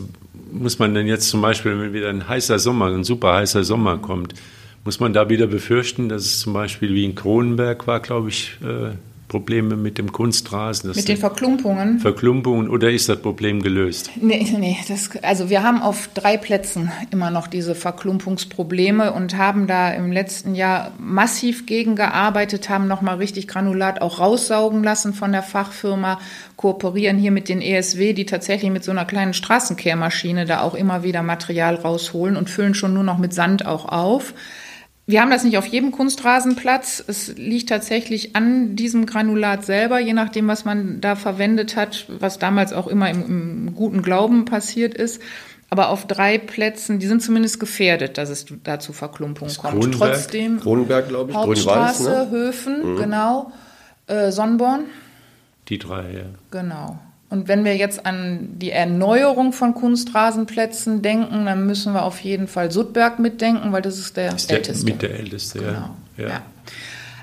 [0.51, 3.97] muss man denn jetzt zum Beispiel, wenn wieder ein heißer Sommer, ein super heißer Sommer
[3.97, 4.33] kommt,
[4.85, 8.57] muss man da wieder befürchten, dass es zum Beispiel wie in Kronenberg war, glaube ich,
[8.63, 8.91] äh,
[9.29, 10.91] Probleme mit dem Kunstrasen?
[10.93, 11.99] Mit den Verklumpungen?
[11.99, 14.09] Verklumpungen oder ist das Problem gelöst?
[14.19, 19.67] Nee, nee, das, also wir haben auf drei Plätzen immer noch diese Verklumpungsprobleme und haben
[19.67, 25.43] da im letzten Jahr massiv gegengearbeitet, haben nochmal richtig Granulat auch raussaugen lassen von der
[25.43, 26.19] Fachfirma,
[26.57, 31.03] kooperieren hier mit den ESW, die tatsächlich mit so einer kleinen Straßenkehrmaschine da auch immer
[31.03, 34.33] wieder Material rausholen und füllen schon nur noch mit Sand auch auf.
[35.09, 37.03] Wir haben das nicht auf jedem Kunstrasenplatz.
[37.07, 42.37] Es liegt tatsächlich an diesem Granulat selber, je nachdem, was man da verwendet hat, was
[42.37, 45.19] damals auch immer im, im guten Glauben passiert ist.
[45.71, 49.81] Aber auf drei Plätzen, die sind zumindest gefährdet, dass es da zu Verklumpungen kommt.
[49.81, 52.29] Kronenberg, Trotzdem Kronenberg, glaube ich, Hauptstraße, ne?
[52.29, 52.97] Höfen, mhm.
[52.97, 53.51] genau,
[54.05, 54.81] äh, Sonnborn.
[55.69, 56.25] Die drei, ja.
[56.51, 56.99] Genau.
[57.29, 62.47] Und wenn wir jetzt an die Erneuerung von Kunstrasenplätzen denken, dann müssen wir auf jeden
[62.47, 64.85] Fall Sudberg mitdenken, weil das ist der, ist der älteste.
[64.85, 65.95] Mit der älteste, genau.
[66.17, 66.27] ja.
[66.27, 66.41] ja.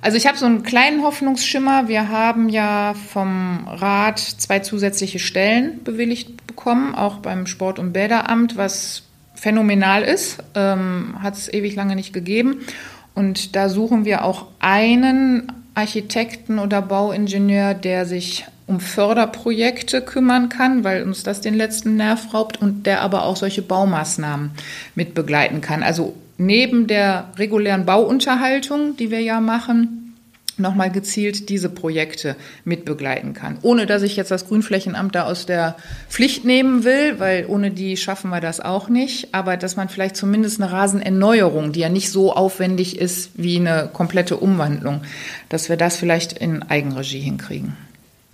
[0.03, 1.89] Also ich habe so einen kleinen Hoffnungsschimmer.
[1.89, 8.57] Wir haben ja vom Rat zwei zusätzliche Stellen bewilligt bekommen, auch beim Sport- und Bäderamt,
[8.57, 9.03] was
[9.35, 10.39] phänomenal ist.
[10.55, 12.61] Ähm, Hat es ewig lange nicht gegeben.
[13.15, 20.85] Und da suchen wir auch einen Architekten oder Bauingenieur, der sich um Förderprojekte kümmern kann,
[20.85, 24.51] weil uns das den letzten Nerv raubt und der aber auch solche Baumaßnahmen
[24.95, 25.83] mit begleiten kann.
[25.83, 30.06] Also neben der regulären Bauunterhaltung, die wir ja machen,
[30.59, 33.59] nochmal gezielt diese Projekte mitbegleiten kann.
[33.63, 35.77] Ohne dass ich jetzt das Grünflächenamt da aus der
[36.09, 39.35] Pflicht nehmen will, weil ohne die schaffen wir das auch nicht.
[39.35, 43.91] Aber dass man vielleicht zumindest eine Rasenerneuerung, die ja nicht so aufwendig ist wie eine
[43.93, 45.03] komplette Umwandlung,
[45.49, 47.77] dass wir das vielleicht in Eigenregie hinkriegen.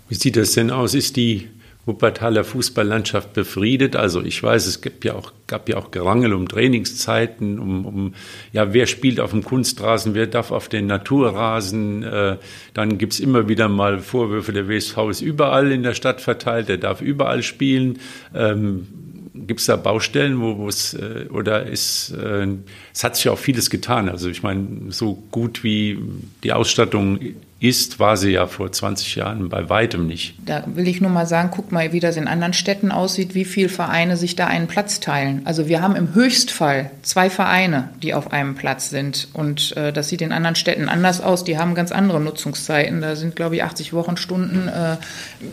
[0.08, 0.94] Wie sieht das denn aus?
[0.94, 1.48] Ist die
[1.84, 3.96] Wuppertaler Fußballlandschaft befriedet?
[3.96, 8.14] Also ich weiß, es gibt ja auch, gab ja auch Gerangel um Trainingszeiten, um, um
[8.52, 12.04] ja, wer spielt auf dem Kunstrasen, wer darf auf den Naturrasen.
[12.04, 12.36] Äh,
[12.72, 16.78] dann gibt's immer wieder mal Vorwürfe, der WSV ist überall in der Stadt verteilt, der
[16.78, 17.98] darf überall spielen.
[18.32, 18.86] Ähm,
[19.34, 22.46] Gibt es da Baustellen, wo es äh, oder ist äh,
[22.94, 24.08] es hat sich auch vieles getan.
[24.08, 25.98] Also ich meine, so gut wie
[26.44, 27.18] die Ausstattung
[27.62, 30.34] ist, war sie ja vor 20 Jahren bei weitem nicht.
[30.44, 33.44] Da will ich nur mal sagen, guck mal, wie das in anderen Städten aussieht, wie
[33.44, 35.42] viele Vereine sich da einen Platz teilen.
[35.44, 39.28] Also wir haben im Höchstfall zwei Vereine, die auf einem Platz sind.
[39.32, 41.44] Und äh, das sieht in anderen Städten anders aus.
[41.44, 43.00] Die haben ganz andere Nutzungszeiten.
[43.00, 44.96] Da sind, glaube ich, 80 Wochenstunden äh,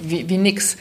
[0.02, 0.78] wie, wie nix.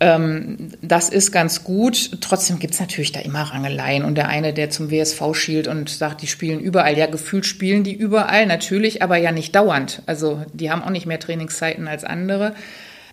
[0.00, 2.22] Ähm, das ist ganz gut.
[2.22, 4.04] Trotzdem gibt es natürlich da immer Rangeleien.
[4.04, 6.96] Und der eine, der zum WSV schielt und sagt, die spielen überall.
[6.96, 10.02] Ja, gefühlt spielen die überall, natürlich, aber ja nicht dauernd.
[10.06, 12.54] Also die haben auch nicht mehr Trainingszeiten als andere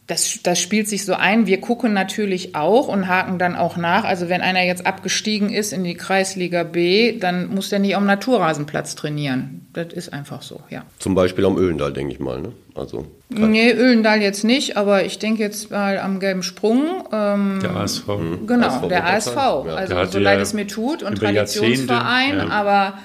[0.08, 1.48] das, das spielt sich so ein.
[1.48, 4.06] Wir gucken natürlich auch und haken dann auch nach.
[4.06, 8.06] Also wenn einer jetzt abgestiegen ist in die Kreisliga B, dann muss der nicht am
[8.06, 9.68] Naturrasenplatz trainieren.
[9.74, 10.86] Das ist einfach so, ja.
[10.98, 12.54] Zum Beispiel am Öhlendal, denke ich mal, ne?
[12.74, 13.06] Also.
[13.30, 17.04] Nee, Öhlendal jetzt nicht, aber ich denke jetzt mal am Gelben Sprung.
[17.12, 18.08] Ähm, der ASV.
[18.08, 18.48] Mhm.
[18.48, 19.36] Genau, ASV der ASV.
[19.36, 19.62] Ja.
[19.76, 22.48] Also so leid es mir tut und Traditionsverein, ja.
[22.48, 23.00] aber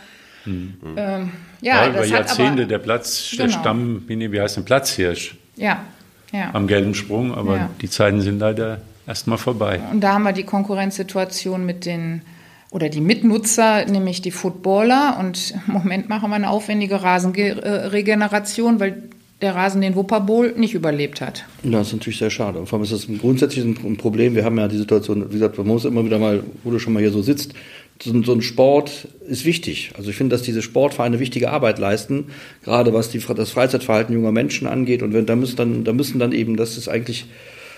[0.45, 0.75] mhm.
[0.97, 3.45] ähm, ja, ja, über Jahrzehnte aber, der Platz, genau.
[3.45, 5.37] der Stamm, wie heißt der Platzhirsch?
[5.57, 5.85] Ja,
[6.33, 6.51] ja.
[6.53, 7.71] am gelben Sprung, aber ja.
[7.81, 9.81] die Zeiten sind leider erstmal vorbei.
[9.91, 12.23] Und da haben wir die Konkurrenzsituation mit den
[12.71, 15.19] oder die Mitnutzer, nämlich die Footballer.
[15.21, 19.03] Und im Moment machen wir eine aufwendige Rasenregeneration, weil
[19.43, 21.45] der Rasen den Wupperbowl nicht überlebt hat.
[21.65, 22.61] Das ist natürlich sehr schade.
[22.61, 24.35] Und vor allem ist das grundsätzlich ein Problem.
[24.35, 26.93] Wir haben ja die Situation, wie gesagt, man muss immer wieder mal, wo du schon
[26.93, 27.53] mal hier so sitzt,
[28.03, 29.93] so, so ein Sport ist wichtig.
[29.97, 32.27] Also ich finde, dass diese Sportvereine wichtige Arbeit leisten,
[32.65, 35.03] gerade was die, das Freizeitverhalten junger Menschen angeht.
[35.03, 37.27] Und wenn, da müssen dann, da müssen dann eben, das ist eigentlich,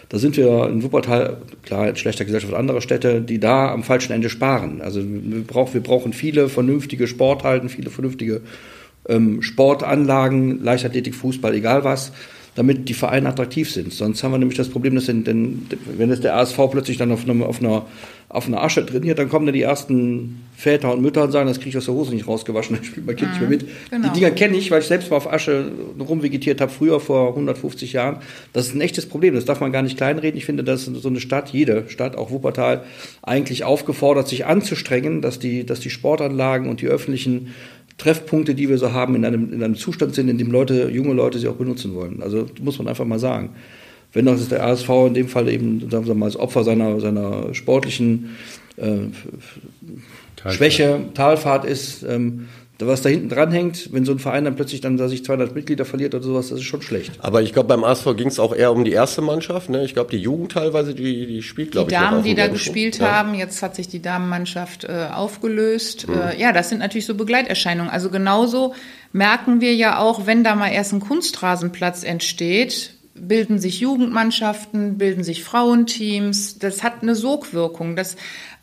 [0.08, 4.12] da sind wir in Wuppertal, klar, in schlechter Gesellschaft andere Städte, die da am falschen
[4.12, 4.80] Ende sparen.
[4.80, 8.40] Also wir, brauch, wir brauchen viele vernünftige Sporthalten, viele vernünftige
[9.08, 12.12] ähm, Sportanlagen, Leichtathletik, Fußball, egal was
[12.54, 13.92] damit die Vereine attraktiv sind.
[13.92, 17.10] Sonst haben wir nämlich das Problem, dass denn, denn, wenn jetzt der ASV plötzlich dann
[17.10, 17.86] auf, einem, auf, einer,
[18.28, 21.58] auf einer Asche trainiert, dann kommen dann die ersten Väter und Mütter und sagen, das
[21.58, 23.90] kriege ich aus der Hose nicht rausgewaschen, dann spielt mein Kind mhm, nicht mehr mit.
[23.90, 24.08] Genau.
[24.08, 27.92] Die Dinger kenne ich, weil ich selbst mal auf Asche rumvegetiert habe, früher vor 150
[27.92, 28.18] Jahren.
[28.52, 30.38] Das ist ein echtes Problem, das darf man gar nicht kleinreden.
[30.38, 32.84] Ich finde, dass so eine Stadt, jede Stadt, auch Wuppertal,
[33.22, 37.52] eigentlich aufgefordert, sich anzustrengen, dass die, dass die Sportanlagen und die öffentlichen
[37.98, 41.12] Treffpunkte, die wir so haben, in einem, in einem Zustand sind, in dem Leute, junge
[41.12, 42.22] Leute sie auch benutzen wollen.
[42.22, 43.50] Also muss man einfach mal sagen.
[44.12, 47.52] Wenn das der ASV in dem Fall eben, sagen wir mal, als Opfer seiner, seiner
[47.52, 48.36] sportlichen
[48.76, 49.08] äh,
[50.36, 50.54] Talfahrt.
[50.54, 52.46] Schwäche, Talfahrt ist, ähm,
[52.80, 55.54] was da hinten dran hängt, wenn so ein Verein dann plötzlich dann, dass sich 200
[55.54, 57.12] Mitglieder verliert oder sowas, das ist schon schlecht.
[57.20, 59.70] Aber ich glaube, beim ASV ging es auch eher um die erste Mannschaft.
[59.70, 59.84] Ne?
[59.84, 62.00] Ich glaube, die Jugend teilweise, die, die spielt, glaube Die ich.
[62.00, 63.12] noch Damen, die da gespielt Punkt.
[63.12, 63.16] Ja.
[63.16, 66.06] haben, jetzt hat sich die Damenmannschaft äh, aufgelöst.
[66.08, 67.90] Äh, ja, das sind natürlich so Begleiterscheinungen.
[67.90, 68.74] Also genauso
[69.12, 75.22] merken wir ja auch, wenn da mal erst ein Kunstrasenplatz entsteht, bilden sich Jugendmannschaften, bilden
[75.22, 76.58] sich Frauenteams.
[76.58, 77.94] Das hat eine Sogwirkung.
[77.94, 78.16] Das,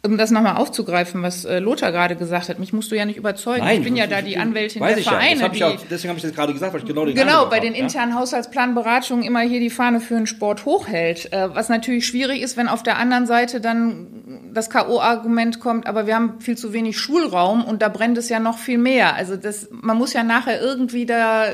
[0.04, 3.18] um das nochmal aufzugreifen, was äh, Lothar gerade gesagt hat, mich musst du ja nicht
[3.18, 3.68] überzeugen.
[3.68, 5.12] ich bin ja da die Anwältin weiß der ich ja.
[5.12, 5.36] Vereine.
[5.36, 7.46] Das hab ich auch, deswegen habe ich das gerade gesagt, weil ich genau den Genau,
[7.46, 7.82] bei hab, den ja.
[7.82, 11.32] internen Haushaltsplanberatungen immer hier die Fahne für den Sport hochhält.
[11.32, 16.08] Äh, Was natürlich schwierig ist, wenn auf der anderen Seite dann das K.O.-Argument kommt, aber
[16.08, 19.16] wir haben viel zu wenig Schulraum und da brennt es ja noch viel mehr.
[19.16, 21.46] Also das, man muss ja nachher irgendwie da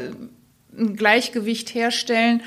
[0.78, 2.42] ein Gleichgewicht herstellen,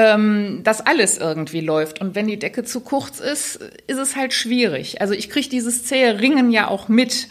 [0.00, 2.00] ähm, dass alles irgendwie läuft.
[2.00, 5.00] Und wenn die Decke zu kurz ist, ist es halt schwierig.
[5.00, 7.28] Also ich kriege dieses zähe Ringen ja auch mit.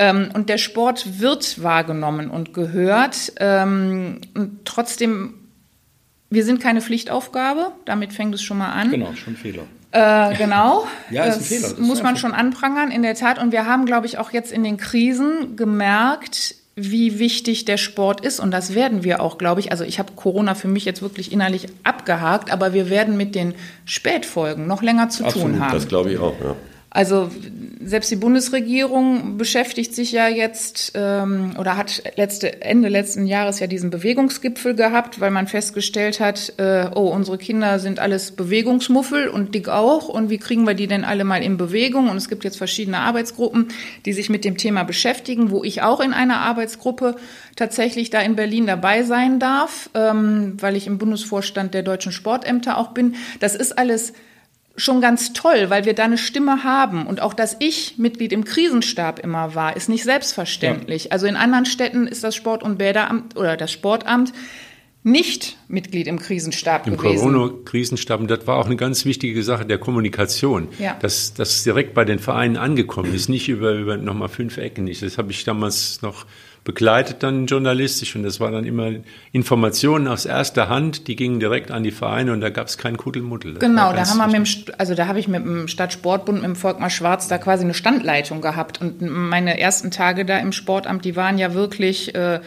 [0.00, 3.32] Ähm, und der Sport wird wahrgenommen und gehört.
[3.38, 5.34] Ähm, und trotzdem,
[6.30, 7.72] wir sind keine Pflichtaufgabe.
[7.84, 8.90] Damit fängt es schon mal an.
[8.90, 9.64] Genau, schon Fehler.
[9.92, 10.86] Äh, genau.
[11.10, 11.68] Ja, ist ein das Fehler.
[11.68, 13.38] Das muss man schon anprangern, in der Tat.
[13.38, 18.20] Und wir haben, glaube ich, auch jetzt in den Krisen gemerkt, wie wichtig der Sport
[18.20, 18.40] ist.
[18.40, 19.72] Und das werden wir auch, glaube ich.
[19.72, 23.54] Also ich habe Corona für mich jetzt wirklich innerlich abgehakt, aber wir werden mit den
[23.84, 25.72] Spätfolgen noch länger zu Absolut, tun haben.
[25.72, 26.54] Das glaube ich auch, ja.
[26.90, 27.30] Also
[27.80, 33.66] selbst die Bundesregierung beschäftigt sich ja jetzt ähm, oder hat letzte, Ende letzten Jahres ja
[33.66, 39.54] diesen Bewegungsgipfel gehabt, weil man festgestellt hat, äh, oh, unsere Kinder sind alles Bewegungsmuffel und
[39.54, 42.08] dick auch und wie kriegen wir die denn alle mal in Bewegung?
[42.08, 43.68] Und es gibt jetzt verschiedene Arbeitsgruppen,
[44.06, 47.16] die sich mit dem Thema beschäftigen, wo ich auch in einer Arbeitsgruppe
[47.54, 52.78] tatsächlich da in Berlin dabei sein darf, ähm, weil ich im Bundesvorstand der deutschen Sportämter
[52.78, 53.16] auch bin.
[53.40, 54.14] Das ist alles
[54.78, 57.06] schon ganz toll, weil wir da eine Stimme haben.
[57.06, 61.12] Und auch, dass ich Mitglied im Krisenstab immer war, ist nicht selbstverständlich.
[61.12, 64.32] Also in anderen Städten ist das Sport- und Bäderamt oder das Sportamt
[65.04, 67.32] nicht Mitglied im Krisenstab Im gewesen.
[67.32, 70.96] Corona-Krisenstab, und das war auch eine ganz wichtige Sache der Kommunikation, Ja.
[71.00, 75.02] dass das direkt bei den Vereinen angekommen ist, nicht über, über nochmal fünf Ecken nicht.
[75.02, 76.26] Das habe ich damals noch
[76.68, 78.90] begleitet dann journalistisch und das war dann immer
[79.32, 82.98] Informationen aus erster Hand, die gingen direkt an die Vereine und da gab es kein
[82.98, 83.54] Kuddelmuddel.
[83.54, 86.44] Das Genau, da haben wir mit dem, also da habe ich mit dem Stadtsportbund, mit
[86.44, 88.82] dem Volkmar Schwarz da quasi eine Standleitung gehabt.
[88.82, 92.40] Und meine ersten Tage da im Sportamt, die waren ja wirklich äh,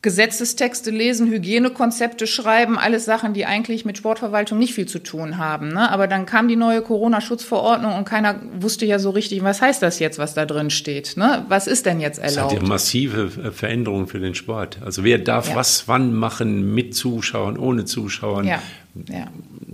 [0.00, 5.68] Gesetzestexte lesen, Hygienekonzepte schreiben, alles Sachen, die eigentlich mit Sportverwaltung nicht viel zu tun haben.
[5.70, 5.90] Ne?
[5.90, 9.98] Aber dann kam die neue Corona-Schutzverordnung und keiner wusste ja so richtig, was heißt das
[9.98, 11.16] jetzt, was da drin steht.
[11.16, 11.44] Ne?
[11.48, 12.62] Was ist denn jetzt Das hat erlaubt?
[12.62, 14.78] ja massive äh, Veränderungen für den Sport.
[14.84, 15.56] Also wer darf Ja.
[15.56, 18.62] was wann machen, mit Zuschauern, ohne Zuschauern, Ja,
[19.10, 19.26] ja.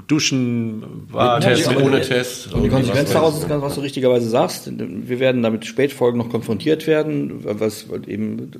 [0.08, 2.52] duschen, war Test, aber- ohne Test.
[2.52, 4.70] Und die Konsequenz daraus ist ganz, was du richtigerweise sagst.
[4.74, 8.50] Wir werden damit Spätfolgen noch konfrontiert werden, was eben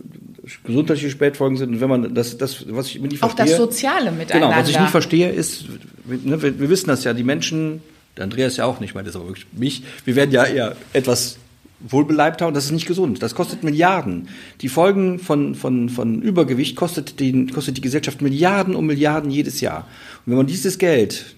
[0.65, 1.71] gesundheitliche Spätfolgen sind.
[1.71, 3.47] Und wenn man das, das was ich nicht Auch verstehe.
[3.47, 4.49] das soziale Miteinander.
[4.49, 5.65] Genau, was ich nicht verstehe, ist,
[6.07, 7.83] ne, wir, wir wissen das ja, die Menschen,
[8.17, 10.77] der Andreas ja auch nicht, ich meine das aber wirklich mich, wir werden ja eher
[10.93, 11.39] etwas
[11.81, 13.23] wohlbeleibter und das ist nicht gesund.
[13.23, 14.29] Das kostet Milliarden.
[14.61, 19.61] Die Folgen von, von, von Übergewicht kostet, den, kostet die Gesellschaft Milliarden um Milliarden jedes
[19.61, 19.87] Jahr.
[20.25, 21.37] Und wenn man dieses Geld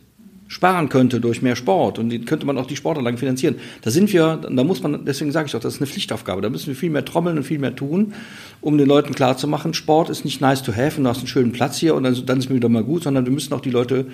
[0.49, 3.57] sparen könnte durch mehr Sport und den könnte man auch die Sportanlagen finanzieren.
[3.83, 6.41] Da sind wir, da muss man, deswegen sage ich doch, das ist eine Pflichtaufgabe.
[6.41, 8.15] Da müssen wir viel mehr trommeln und viel mehr tun,
[8.61, 11.53] um den Leuten klarzumachen, Sport ist nicht nice to have und du hast einen schönen
[11.53, 13.71] Platz hier und dann, dann ist mir wieder mal gut, sondern wir müssen auch die
[13.71, 14.07] Leute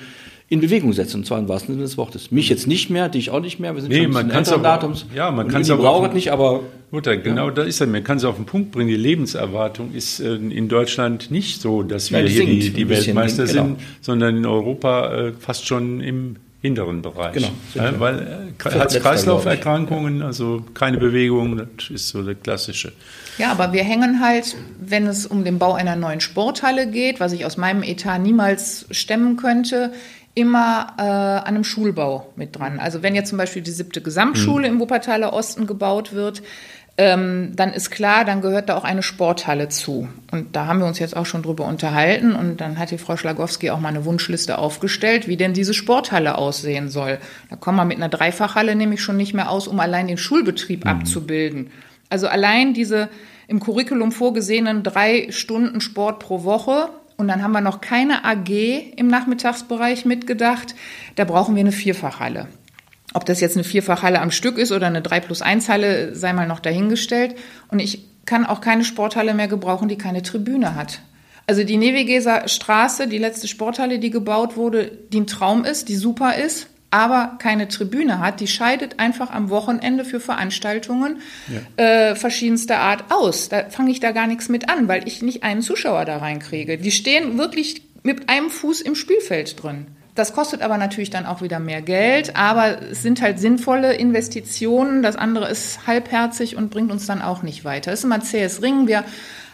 [0.48, 2.30] in Bewegung setzen, und zwar im wahrsten Sinne des Wortes.
[2.30, 4.62] Mich jetzt nicht mehr, dich auch nicht mehr, wir sind Nee, schon man kann's aber-
[4.62, 5.06] Datums.
[5.14, 7.86] ja, man aber braucht auch- es nicht, aber Mutter, genau da ist er.
[7.86, 8.88] Man kann es auf den Punkt bringen.
[8.88, 12.82] Die Lebenserwartung ist äh, in Deutschland nicht so, dass wir Ja, die hier die, die
[12.84, 13.64] ein bisschen, Weltmeister genau.
[13.64, 17.32] sind, sondern in Europa äh, fast schon im hinteren Bereich.
[17.32, 17.98] Genau, Ja, wir.
[18.00, 18.18] weil
[18.62, 18.70] äh,
[19.26, 22.92] Herz-Kreislauf-Erkrankungen, also keine Bewegung, das ist so der klassische.
[23.38, 27.32] Ja, aber wir hängen halt, wenn es um den Bau einer neuen Sporthalle geht, was
[27.32, 29.92] ich aus meinem Etat niemals stemmen könnte,
[30.34, 32.78] immer äh, an einem Schulbau mit dran.
[32.78, 36.42] Also wenn jetzt zum Beispiel die siebte Gesamtschule im Wuppertaler Osten gebaut wird,
[36.98, 40.08] ähm, dann ist klar, dann gehört da auch eine Sporthalle zu.
[40.30, 43.16] Und da haben wir uns jetzt auch schon drüber unterhalten und dann hat die Frau
[43.16, 47.18] Schlagowski auch mal eine Wunschliste aufgestellt, wie denn diese Sporthalle aussehen soll.
[47.48, 50.86] Da kommen wir mit einer Dreifachhalle nämlich schon nicht mehr aus, um allein den Schulbetrieb
[50.86, 51.70] abzubilden.
[52.10, 53.08] Also allein diese
[53.48, 58.50] im Curriculum vorgesehenen drei Stunden Sport pro Woche und dann haben wir noch keine AG
[58.96, 60.74] im Nachmittagsbereich mitgedacht.
[61.16, 62.48] Da brauchen wir eine Vierfachhalle.
[63.14, 66.32] Ob das jetzt eine Vierfachhalle am Stück ist oder eine 3 plus 1 Halle, sei
[66.32, 67.36] mal noch dahingestellt.
[67.68, 71.00] Und ich kann auch keine Sporthalle mehr gebrauchen, die keine Tribüne hat.
[71.46, 75.96] Also die Nevigeser Straße, die letzte Sporthalle, die gebaut wurde, die ein Traum ist, die
[75.96, 81.84] super ist, aber keine Tribüne hat, die scheidet einfach am Wochenende für Veranstaltungen ja.
[81.84, 83.48] äh, verschiedenster Art aus.
[83.48, 86.76] Da fange ich da gar nichts mit an, weil ich nicht einen Zuschauer da reinkriege.
[86.76, 89.86] Die stehen wirklich mit einem Fuß im Spielfeld drin.
[90.14, 95.02] Das kostet aber natürlich dann auch wieder mehr Geld, aber es sind halt sinnvolle Investitionen.
[95.02, 97.90] Das andere ist halbherzig und bringt uns dann auch nicht weiter.
[97.90, 98.86] Das ist immer zähes Ringen.
[98.86, 99.04] Wir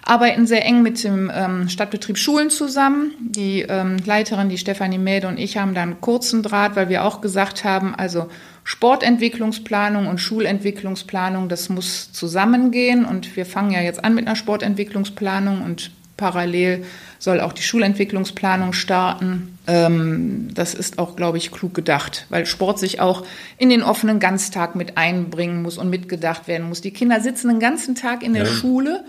[0.04, 3.12] arbeiten sehr eng mit dem ähm, Stadtbetrieb Schulen zusammen.
[3.20, 7.04] Die ähm, Leiterin, die Stefanie Mäde und ich haben da einen kurzen Draht, weil wir
[7.04, 8.28] auch gesagt haben, also
[8.64, 13.04] Sportentwicklungsplanung und Schulentwicklungsplanung, das muss zusammengehen.
[13.04, 16.84] Und wir fangen ja jetzt an mit einer Sportentwicklungsplanung und parallel
[17.18, 19.58] soll auch die Schulentwicklungsplanung starten.
[19.66, 23.24] Ähm, das ist auch, glaube ich, klug gedacht, weil Sport sich auch
[23.56, 26.82] in den offenen Ganztag mit einbringen muss und mitgedacht werden muss.
[26.82, 28.50] Die Kinder sitzen den ganzen Tag in der ja.
[28.50, 29.04] Schule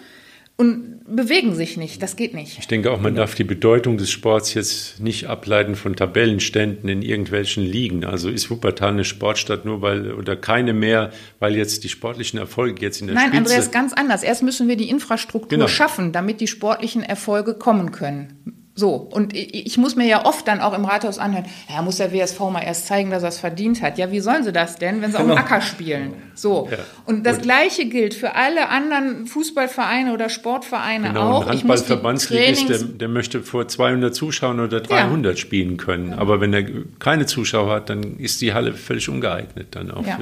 [0.60, 2.04] und bewegen sich nicht.
[2.04, 2.60] Das geht nicht.
[2.60, 7.02] Ich denke auch, man darf die Bedeutung des Sports jetzt nicht ableiten von Tabellenständen in
[7.02, 8.04] irgendwelchen Ligen.
[8.04, 12.82] Also ist Wuppertal eine Sportstadt nur weil oder keine mehr, weil jetzt die sportlichen Erfolge
[12.82, 13.44] jetzt in der Nein, Spitze.
[13.44, 14.22] Nein, Andreas, ganz anders.
[14.22, 15.70] Erst müssen wir die Infrastruktur genau.
[15.70, 18.59] schaffen, damit die sportlichen Erfolge kommen können.
[18.80, 22.14] So, und ich muss mir ja oft dann auch im Rathaus anhören, ja, muss der
[22.14, 23.98] WSV mal erst zeigen, dass er es verdient hat.
[23.98, 25.34] Ja, wie sollen sie das denn, wenn sie genau.
[25.34, 26.14] auf dem Acker spielen?
[26.34, 26.70] So.
[26.72, 26.78] Ja.
[27.06, 27.44] Und das Gut.
[27.44, 31.48] Gleiche gilt für alle anderen Fußballvereine oder Sportvereine genau, auch.
[31.48, 35.38] Ein Handballverbandsligist, der, der möchte vor 200 Zuschauern oder 300 ja.
[35.38, 36.14] spielen können.
[36.14, 36.64] Aber wenn er
[37.00, 40.08] keine Zuschauer hat, dann ist die Halle völlig ungeeignet dann auch.
[40.08, 40.20] Ja.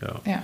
[0.00, 0.42] Für, ja.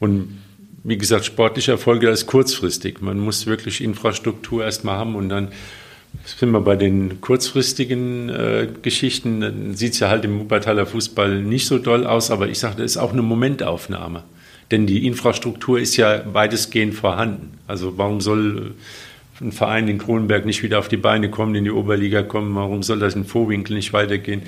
[0.00, 0.38] Und
[0.84, 3.00] wie gesagt, sportliche Erfolge ist kurzfristig.
[3.00, 5.48] Man muss wirklich Infrastruktur erstmal haben und dann
[6.24, 11.42] sind wir bei den kurzfristigen äh, Geschichten, dann sieht es ja halt im Wuppertaler Fußball
[11.42, 14.24] nicht so doll aus, aber ich sage, das ist auch eine Momentaufnahme.
[14.70, 17.58] Denn die Infrastruktur ist ja weitestgehend vorhanden.
[17.66, 18.74] Also warum soll
[19.40, 22.54] ein Verein in Kronenberg nicht wieder auf die Beine kommen, in die Oberliga kommen?
[22.54, 24.42] Warum soll das in Vorwinkel nicht weitergehen?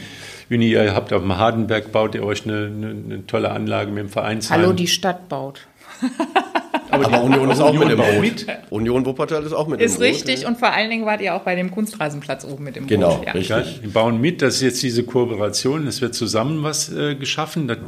[0.50, 4.04] Uni, ihr habt auf dem Hardenberg, baut ihr euch eine, eine, eine tolle Anlage mit
[4.04, 4.60] dem Vereinsheim.
[4.60, 5.66] Hallo, die Stadt baut.
[6.92, 8.46] Aber, aber Union ist auch mit im Boot.
[8.68, 10.10] Union Wuppertal ist auch mit ist im Boot.
[10.10, 12.86] Ist richtig und vor allen Dingen wart ihr auch bei dem Kunstrasenplatz oben mit im
[12.86, 13.26] genau, Boot.
[13.32, 13.56] Genau, ja.
[13.56, 13.82] richtig.
[13.82, 17.78] Wir bauen mit, das ist jetzt diese Kooperation, es wird zusammen was äh, geschaffen, das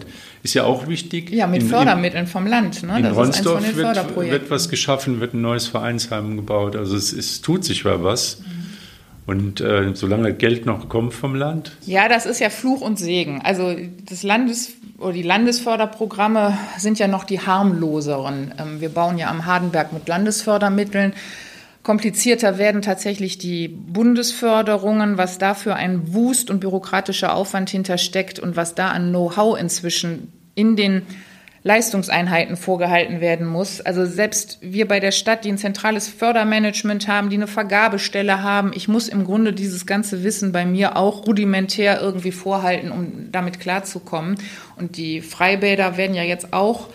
[0.42, 1.30] ist ja auch wichtig.
[1.30, 2.82] Ja, mit in, Fördermitteln vom Land.
[2.82, 2.96] Ne?
[2.96, 6.36] In das Ronsdorf ist eins von den wird, wird was geschaffen, wird ein neues Vereinsheim
[6.36, 8.40] gebaut, also es, es tut sich mal was.
[8.40, 8.73] Mhm.
[9.26, 11.72] Und äh, solange Geld noch kommt vom Land?
[11.86, 13.40] Ja, das ist ja Fluch und Segen.
[13.42, 13.74] Also
[14.06, 18.54] das Landes oder die Landesförderprogramme sind ja noch die harmloseren.
[18.58, 21.14] Ähm, wir bauen ja am Hardenberg mit Landesfördermitteln.
[21.82, 28.74] Komplizierter werden tatsächlich die Bundesförderungen, was dafür ein Wust und bürokratischer Aufwand hintersteckt und was
[28.74, 31.02] da an Know-how inzwischen in den
[31.66, 33.80] Leistungseinheiten vorgehalten werden muss.
[33.80, 38.72] Also selbst wir bei der Stadt, die ein zentrales Fördermanagement haben, die eine Vergabestelle haben,
[38.74, 43.60] ich muss im Grunde dieses ganze Wissen bei mir auch rudimentär irgendwie vorhalten, um damit
[43.60, 44.36] klarzukommen.
[44.76, 46.88] Und die Freibäder werden ja jetzt auch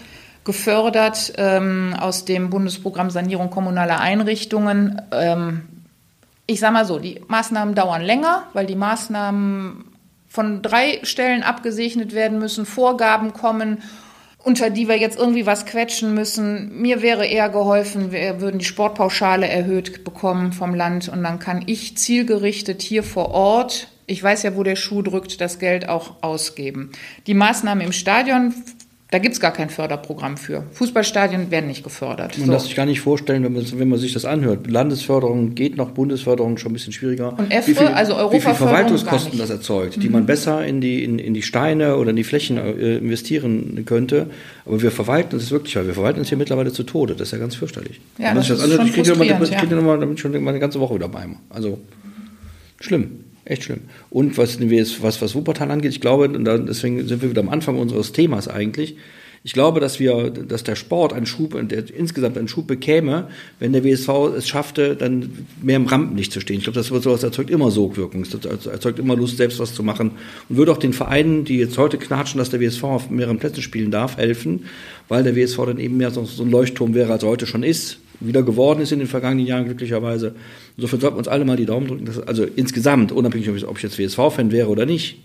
[0.44, 5.02] gefördert ähm, aus dem Bundesprogramm Sanierung kommunaler Einrichtungen.
[5.12, 5.64] Ähm,
[6.46, 9.86] ich sage mal so, die Maßnahmen dauern länger, weil die Maßnahmen
[10.28, 13.80] von drei Stellen abgesegnet werden müssen, Vorgaben kommen
[14.44, 16.82] unter die wir jetzt irgendwie was quetschen müssen.
[16.82, 21.64] Mir wäre eher geholfen, wir würden die Sportpauschale erhöht bekommen vom Land und dann kann
[21.66, 26.24] ich zielgerichtet hier vor Ort, ich weiß ja, wo der Schuh drückt, das Geld auch
[26.24, 26.92] ausgeben.
[27.28, 28.56] Die Maßnahmen im Stadion
[29.12, 30.64] da gibt es gar kein Förderprogramm für.
[30.74, 32.38] Fußballstadien werden nicht gefördert.
[32.38, 32.51] Man so.
[32.51, 34.70] darf sich gar nicht vorstellen, wenn man, wenn man sich das anhört.
[34.70, 37.34] Landesförderung geht noch, Bundesförderung schon ein bisschen schwieriger.
[37.39, 40.01] Und EFRE, wie viel, also Europa Wie viel Verwaltungskosten das erzeugt, mhm.
[40.01, 43.84] die man besser in die, in, in die Steine oder in die Flächen äh, investieren
[43.88, 44.28] könnte.
[44.68, 47.16] Aber wir verwalten das wirklich, weil wir verwalten uns hier mittlerweile zu Tode.
[47.16, 47.99] Das ist ja ganz fürchterlich.
[48.20, 49.41] Ja, das, das ist anhört, schon ich kriege ja.
[49.41, 49.82] ich kriege ja.
[49.82, 51.38] mal, schon mal eine ganze Woche wieder beim.
[51.49, 51.80] Also
[52.80, 53.19] schlimm.
[53.50, 53.82] Echt schlimm.
[54.12, 54.60] Und was,
[55.02, 58.95] was, was Wuppertal angeht, ich glaube, deswegen sind wir wieder am Anfang unseres Themas eigentlich.
[59.43, 63.74] Ich glaube, dass wir, dass der Sport einen Schub, der insgesamt einen Schub bekäme, wenn
[63.74, 66.58] der WSV es schaffte, dann mehr im Rampenlicht zu stehen.
[66.58, 68.22] Ich glaube, das sowas erzeugt immer Sogwirkung.
[68.22, 68.36] Es
[68.68, 70.12] erzeugt immer Lust, selbst was zu machen.
[70.47, 73.64] Und würde auch den Vereinen, die jetzt heute knatschen, dass der WSV auf mehreren Plätzen
[73.64, 74.66] spielen darf, helfen,
[75.08, 77.64] weil der WSV dann eben mehr so, so ein Leuchtturm wäre, als er heute schon
[77.64, 80.36] ist wieder geworden ist in den vergangenen Jahren glücklicherweise.
[80.76, 83.84] Insofern sollten wir uns alle mal die Daumen drücken, dass, also insgesamt, unabhängig ob ich
[83.84, 85.20] jetzt WSV-Fan wäre oder nicht,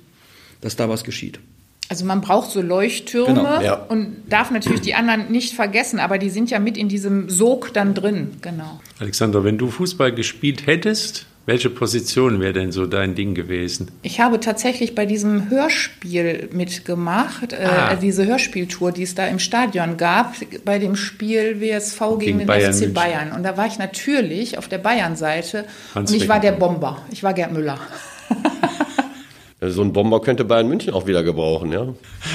[0.61, 1.41] dass da was geschieht.
[1.89, 3.75] Also man braucht so Leuchttürme genau, ja.
[3.75, 7.75] und darf natürlich die anderen nicht vergessen, aber die sind ja mit in diesem Sog
[7.75, 8.81] dann drin, genau.
[8.99, 13.91] Alexander, wenn du Fußball gespielt hättest, welche Position wäre denn so dein Ding gewesen?
[14.03, 17.93] Ich habe tatsächlich bei diesem Hörspiel mitgemacht, äh, ah.
[17.93, 20.35] äh, diese Hörspieltour, die es da im Stadion gab,
[20.65, 22.95] bei dem Spiel WSV gegen, gegen den Bayern FC München.
[22.95, 23.33] Bayern.
[23.33, 27.03] Und da war ich natürlich auf der Bayern-Seite und ich war der Bomber.
[27.11, 27.79] Ich war Gerd Müller.
[29.71, 31.85] So ein Bomber könnte Bayern München auch wieder gebrauchen, ja.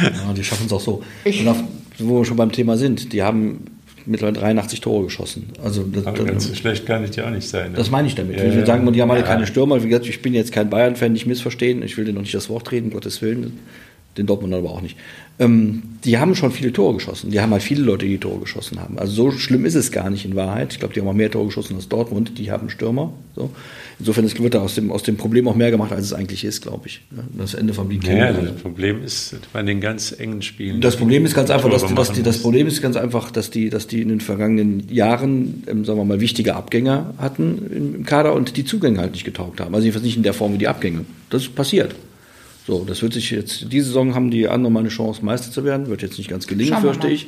[0.02, 1.04] Ja, die schaffen es auch so.
[1.26, 1.58] Und auf,
[2.00, 3.66] wo wir schon beim Thema sind, die haben
[4.10, 5.48] mittlerweile 83 Tore geschossen.
[5.64, 7.72] Also das, Aber ganz so schlecht kann ich ja auch nicht sein.
[7.72, 7.78] Ne?
[7.78, 8.38] das meine ich damit.
[8.38, 8.66] Ja, ich will ja.
[8.66, 9.84] sagen, die haben alle keine Stürmer.
[9.84, 11.84] Wie gesagt, ich bin jetzt kein Bayern-Fan, nicht missverstehen.
[11.84, 13.60] Ich will dir noch nicht das Wort reden, um Gottes Willen.
[14.18, 14.98] Den Dortmund aber auch nicht.
[15.38, 17.32] Ähm, die haben schon viele Tore geschossen.
[17.32, 18.98] Die haben halt viele Leute, die Tore geschossen haben.
[18.98, 20.74] Also so schlimm ist es gar nicht in Wahrheit.
[20.74, 22.38] Ich glaube, die haben auch mehr Tore geschossen als Dortmund.
[22.38, 23.14] Die haben Stürmer.
[23.36, 23.52] So.
[24.00, 26.46] Insofern es wird da aus dem, aus dem Problem auch mehr gemacht, als es eigentlich
[26.46, 27.02] ist, glaube ich.
[27.16, 30.80] Ja, Das Ende vom Lied Ja, das Problem ist bei den ganz engen Spielen.
[30.80, 32.42] das Problem ist ganz einfach, dass, die, dass die, das.
[32.42, 36.06] Problem ist ganz einfach, dass die, dass die in den vergangenen Jahren, ähm, sagen wir
[36.06, 39.76] mal, wichtige Abgänger hatten im, im Kader und die Zugänge halt nicht getaugt haben.
[39.76, 41.04] Also jedenfalls nicht in der Form wie die Abgänge.
[41.30, 41.94] Das ist passiert.
[42.66, 45.66] So, das wird sich jetzt, diese Saison haben die anderen mal eine Chance, Meister zu
[45.66, 45.88] werden.
[45.88, 47.28] Wird jetzt nicht ganz gelingen, fürchte ich.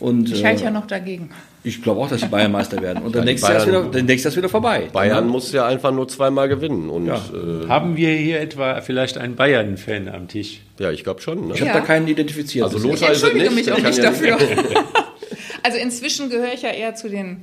[0.00, 1.30] Und Ich äh, halte ja noch dagegen.
[1.64, 3.02] ich glaube auch, dass die Bayern Meister werden.
[3.02, 4.88] Und dann die nächstes Jahr, ist Bayern- wieder, dann nächstes Jahr ist wieder vorbei.
[4.92, 6.88] Bayern muss ja einfach nur zweimal gewinnen.
[6.88, 7.14] Und Ja.
[7.32, 10.60] ja, äh, Haben wir hier etwa vielleicht einen Bayern-Fan am Tisch?
[10.78, 11.48] ja ich glaube schon.
[11.48, 11.54] Ne?
[11.54, 11.74] Ich habe Ja.
[11.74, 12.64] da keinen identifiziert.
[12.64, 14.38] Also Lothar- Ich ist es entschuldige nicht, mich auch nicht ja dafür.
[15.62, 17.38] also inzwischen gehöre ich ja eher zu den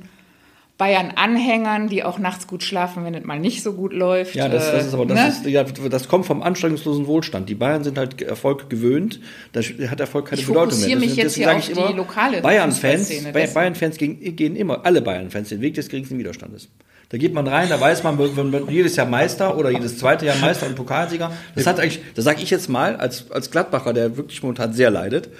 [0.78, 4.34] Bayern-Anhängern, die auch nachts gut schlafen, wenn es mal nicht so gut läuft.
[4.34, 5.28] Ja, das, das ist aber das, ne?
[5.28, 7.48] ist, ja, das kommt vom anstrengungslosen Wohlstand.
[7.48, 9.20] Die Bayern sind halt Erfolg gewöhnt.
[9.52, 10.74] Da hat Erfolg keine Ich Bedeutung mehr.
[10.74, 13.10] fokussiere mich jetzt hier auf die lokale Bayern-Fans.
[13.32, 16.68] Bayern-Fans gehen, gehen immer, alle Bayern-Fans den Weg des geringsten Widerstandes.
[17.08, 20.26] Da geht man rein, da weiß man, wenn man jedes Jahr Meister oder jedes zweite
[20.26, 21.30] Jahr Meister und Pokalsieger.
[21.54, 24.90] Das hat eigentlich, das sage ich jetzt mal als als Gladbacher, der wirklich momentan sehr
[24.90, 25.30] leidet.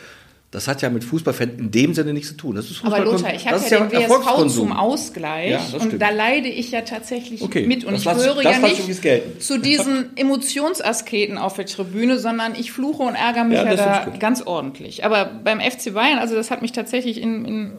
[0.52, 2.54] Das hat ja mit Fußballfans in dem Sinne nichts zu tun.
[2.54, 6.00] Das ist Aber Lothar, ich habe das ja ist den WSV zum Ausgleich Ja, und
[6.00, 10.10] da leide ich ja tatsächlich Okay, mit und ich lass- gehöre ja nicht zu diesen
[10.16, 15.04] Emotionsasketen auf der Tribüne, sondern ich fluche und ärgere mich Ja, ja, da ganz ordentlich.
[15.04, 17.72] Aber beim FC Bayern, also das hat mich tatsächlich in, in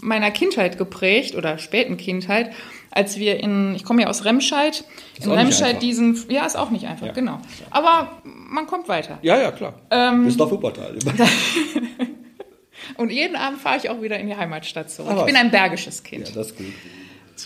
[0.00, 2.50] meiner Kindheit geprägt oder späten Kindheit,
[2.90, 4.84] als wir in, ich komme ja aus Remscheid,
[5.16, 7.38] in auch nicht Remscheid diesen, ja, ist auch nicht einfach, genau.
[7.70, 9.18] Aber man kommt weiter.
[9.22, 9.74] Ja, ja, klar.
[9.90, 10.96] Ähm, Bis nach Wuppertal.
[12.96, 15.12] Und jeden Abend fahre ich auch wieder in die Heimatstadt zurück.
[15.14, 16.28] Ah, ich bin ein bergisches Kind.
[16.28, 16.66] Ja, das ist gut.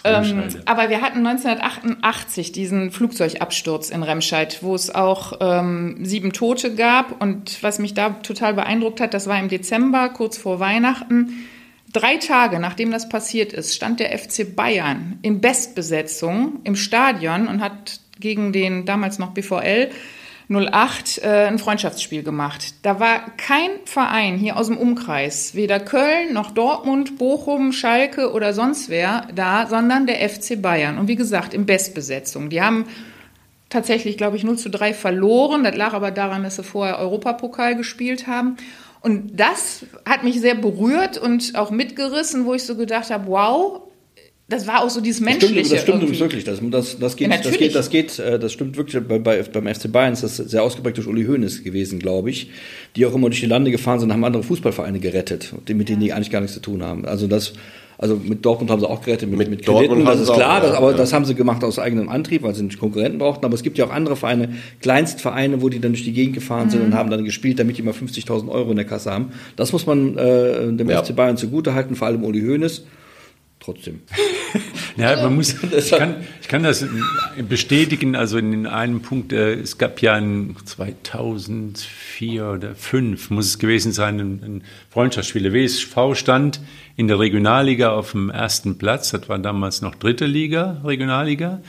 [0.03, 6.75] Ähm, aber wir hatten 1988 diesen Flugzeugabsturz in Remscheid, wo es auch ähm, sieben Tote
[6.75, 7.21] gab.
[7.23, 11.47] Und was mich da total beeindruckt hat, das war im Dezember, kurz vor Weihnachten.
[11.95, 17.63] Drei Tage nachdem das passiert ist, stand der FC Bayern in Bestbesetzung im Stadion und
[17.63, 19.91] hat gegen den damals noch BVL
[20.51, 22.75] 08 äh, ein Freundschaftsspiel gemacht.
[22.83, 28.55] Da war kein Verein hier aus dem Umkreis, weder Köln noch Dortmund, Bochum, Schalke oder
[28.55, 30.99] sonst wer da, sondern der FC Bayern.
[30.99, 32.51] Und wie gesagt, in Bestbesetzung.
[32.51, 32.87] Die haben
[33.71, 35.63] tatsächlich, glaube ich, 0 zu 3 verloren.
[35.63, 38.57] Das lag aber daran, dass sie vorher Europapokal gespielt haben.
[39.05, 43.83] Und das hat mich sehr berührt und auch mitgerissen, wo ich so gedacht habe, wow,
[44.49, 45.53] das war auch so dieses Das Menschliche.
[45.55, 46.05] stimmt, das stimmt irgendwie.
[46.17, 46.45] übrigens wirklich.
[46.45, 49.03] Das, das, das, geht, Ja, das, geht, das geht, äh, das stimmt wirklich.
[49.07, 52.51] Bei, bei, beim FC Bayern ist das sehr ausgeprägt durch Uli Hoeneß gewesen, glaube ich,
[52.97, 56.13] die auch immer durch die Lande gefahren sind, haben andere Fußballvereine gerettet, mit denen die
[56.15, 57.05] eigentlich gar nichts zu tun haben.
[57.05, 57.53] Also das,
[57.99, 60.33] also mit Dortmund haben sie auch gerettet, mit, Mit mit, Dortmund Krediten, das ist sie
[60.33, 60.97] auch, klar, das, aber ja.
[60.97, 63.45] das haben sie gemacht aus eigenem Antrieb, weil sie nicht Konkurrenten brauchten.
[63.45, 66.71] Aber es gibt ja auch andere Vereine, Kleinstvereine, wo die dann durch die Gegend gefahren
[66.71, 69.33] sind und haben dann gespielt, damit die mal 50.000 Euro in der Kasse haben.
[69.57, 71.03] Das muss man äh, dem Ja.
[71.03, 72.85] FC Bayern zugutehalten, vor allem Uli Hoeneß.
[73.61, 74.01] Trotzdem.
[74.97, 76.87] Ja, man muss, ich kann, ich kann das
[77.49, 83.59] bestätigen, also in einem Punkt, äh, es gab ja ein 2004 oder 2005, muss es
[83.59, 85.43] gewesen sein, ein, ein Freundschaftsspiel.
[85.43, 86.61] Der WSV stand
[86.97, 91.61] in der Regionalliga auf dem ersten Platz, das war damals noch dritte Liga, Regionalliga.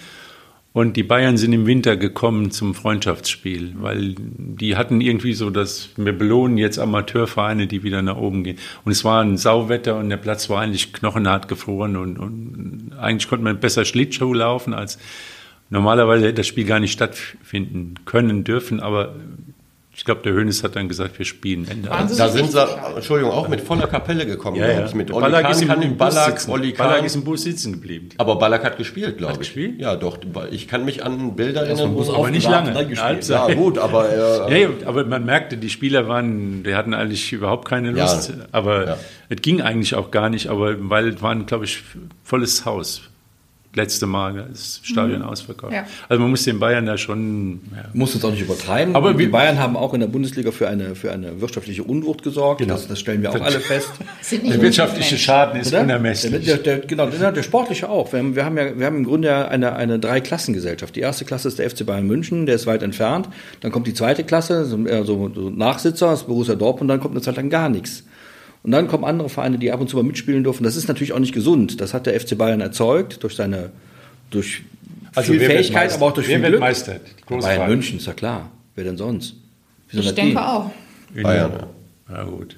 [0.75, 5.91] Und die Bayern sind im Winter gekommen zum Freundschaftsspiel, weil die hatten irgendwie so, dass
[5.95, 8.57] wir belohnen jetzt Amateurvereine, die wieder nach oben gehen.
[8.83, 13.29] Und es war ein Sauwetter und der Platz war eigentlich knochenhart gefroren und, und eigentlich
[13.29, 14.99] konnte man besser Schlittschuh laufen als
[15.69, 19.15] normalerweise hätte das Spiel gar nicht stattfinden können dürfen, aber
[19.97, 21.87] ich glaube, der Hönes hat dann gesagt, wir spielen Ende.
[21.89, 22.59] Da sind nicht sie?
[22.95, 24.85] Entschuldigung, auch mit voller Kapelle gekommen, ja, glaub ja.
[24.87, 24.93] ich.
[24.93, 26.75] Mit Ballack Kahn, ist im, kann im Bus Ballack, sitzen.
[26.77, 28.09] Ballack ist im Bus sitzen geblieben.
[28.17, 29.39] Aber Ballack hat gespielt, glaube ich.
[29.39, 29.79] gespielt?
[29.79, 30.17] Ja, doch.
[30.51, 31.93] Ich kann mich an Bilder erinnern.
[31.93, 32.87] Bus wo- aber nicht aufgewacht, lange.
[32.87, 33.27] gespielt.
[33.29, 37.31] Ja, gut, aber Ja, äh, ja, aber man merkte, die Spieler waren, die hatten eigentlich
[37.31, 38.03] überhaupt keine Ja.
[38.03, 38.33] Lust.
[38.51, 38.97] Aber Ja.
[39.29, 41.81] es ging eigentlich auch gar nicht, aber weil es waren, glaube ich,
[42.23, 43.01] volles Haus.
[43.75, 45.73] Letzte Mal das Stadion ausverkauft.
[45.73, 45.85] Ja.
[46.07, 47.59] Also man muss den Bayern da schon.
[47.75, 47.89] Ja.
[47.93, 48.95] Muss uns auch nicht übertreiben.
[48.95, 52.61] Aber die Bayern haben auch in der Bundesliga für eine, für eine wirtschaftliche Unwucht gesorgt.
[52.61, 52.73] Genau.
[52.73, 53.91] Das, das stellen wir auch alle fest.
[54.31, 55.17] Der wirtschaftliche.
[55.17, 55.81] Schaden ist Oder?
[55.81, 56.45] unermesslich.
[56.45, 58.11] Der, der, genau, der, der sportliche auch.
[58.11, 60.95] Wir haben, wir haben ja, wir haben im Grunde ja eine, eine Dreiklassengesellschaft.
[60.95, 63.29] Die erste Klasse ist der FC Bayern München, der ist weit entfernt.
[63.61, 67.37] Dann kommt die zweite Klasse, so, so Nachsitzer, das Borussia Dortmund, dann kommt eine Zeit
[67.37, 68.03] lang gar nichts.
[68.65, 70.63] Und dann kommen andere Vereine, die ab und zu mal mitspielen dürfen.
[70.63, 71.79] Das ist natürlich auch nicht gesund.
[71.81, 73.69] Das hat der FC Bayern erzeugt durch seine,
[74.31, 74.63] durch
[75.13, 76.61] Also viel Fähigkeit, aber auch durch wer viel wird Glück.
[76.61, 76.95] Meister?
[77.29, 77.71] Die Bayern Frage.
[77.71, 78.49] München, ist ja klar.
[78.73, 79.35] Wer denn sonst?
[79.89, 80.37] Wie soll Ich denke gehen?
[80.39, 80.71] auch.
[81.21, 81.51] Bayern.
[82.09, 82.55] Ja, gut.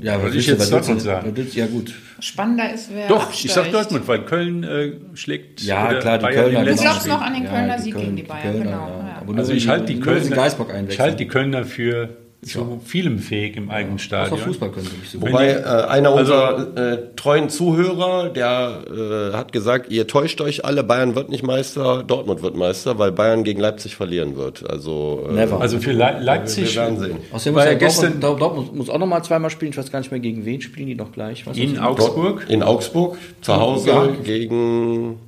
[0.00, 1.34] Ja, Was was ich jetzt Dortmund sagen?
[1.52, 1.94] Ja, gut.
[2.20, 3.74] Spannender ist, wer Doch, ich sag absteigt.
[3.74, 6.64] Dortmund, weil Köln äh, schlägt Ja, klar, die Bayern Kölner.
[6.64, 7.12] Du glaubst Spiel.
[7.12, 9.08] noch an den Kölner Sieg Köln- gegen die Bayern, Kölner, genau, ja.
[9.08, 9.18] ja.
[9.20, 10.46] Aber Also wenn ich halte die Kölner,
[10.88, 12.08] ich halte die Kölner für
[12.44, 14.38] zu vielem fähig im eigenen Außer Stadion.
[14.38, 15.20] Fußball können sie nicht so.
[15.22, 20.64] Wobei äh, einer Also- unserer äh, treuen Zuhörer, der äh, hat gesagt, ihr täuscht euch
[20.64, 24.68] alle, Bayern wird nicht Meister, Dortmund wird Meister, weil Bayern gegen Leipzig verlieren wird.
[24.68, 25.60] Also, äh, Never.
[25.60, 27.16] Also für Le Leipzig wir werden sehen.
[27.32, 29.72] Außerdem muss ja ja gestern Dortmund, Dortmund muss auch noch mal zweimal spielen.
[29.72, 31.46] Ich weiß gar nicht mehr, gegen wen spielen die noch gleich.
[31.46, 32.46] Was in Augsburg.
[32.48, 34.06] In Augsburg, zu Hause Ja.
[34.22, 35.18] gegen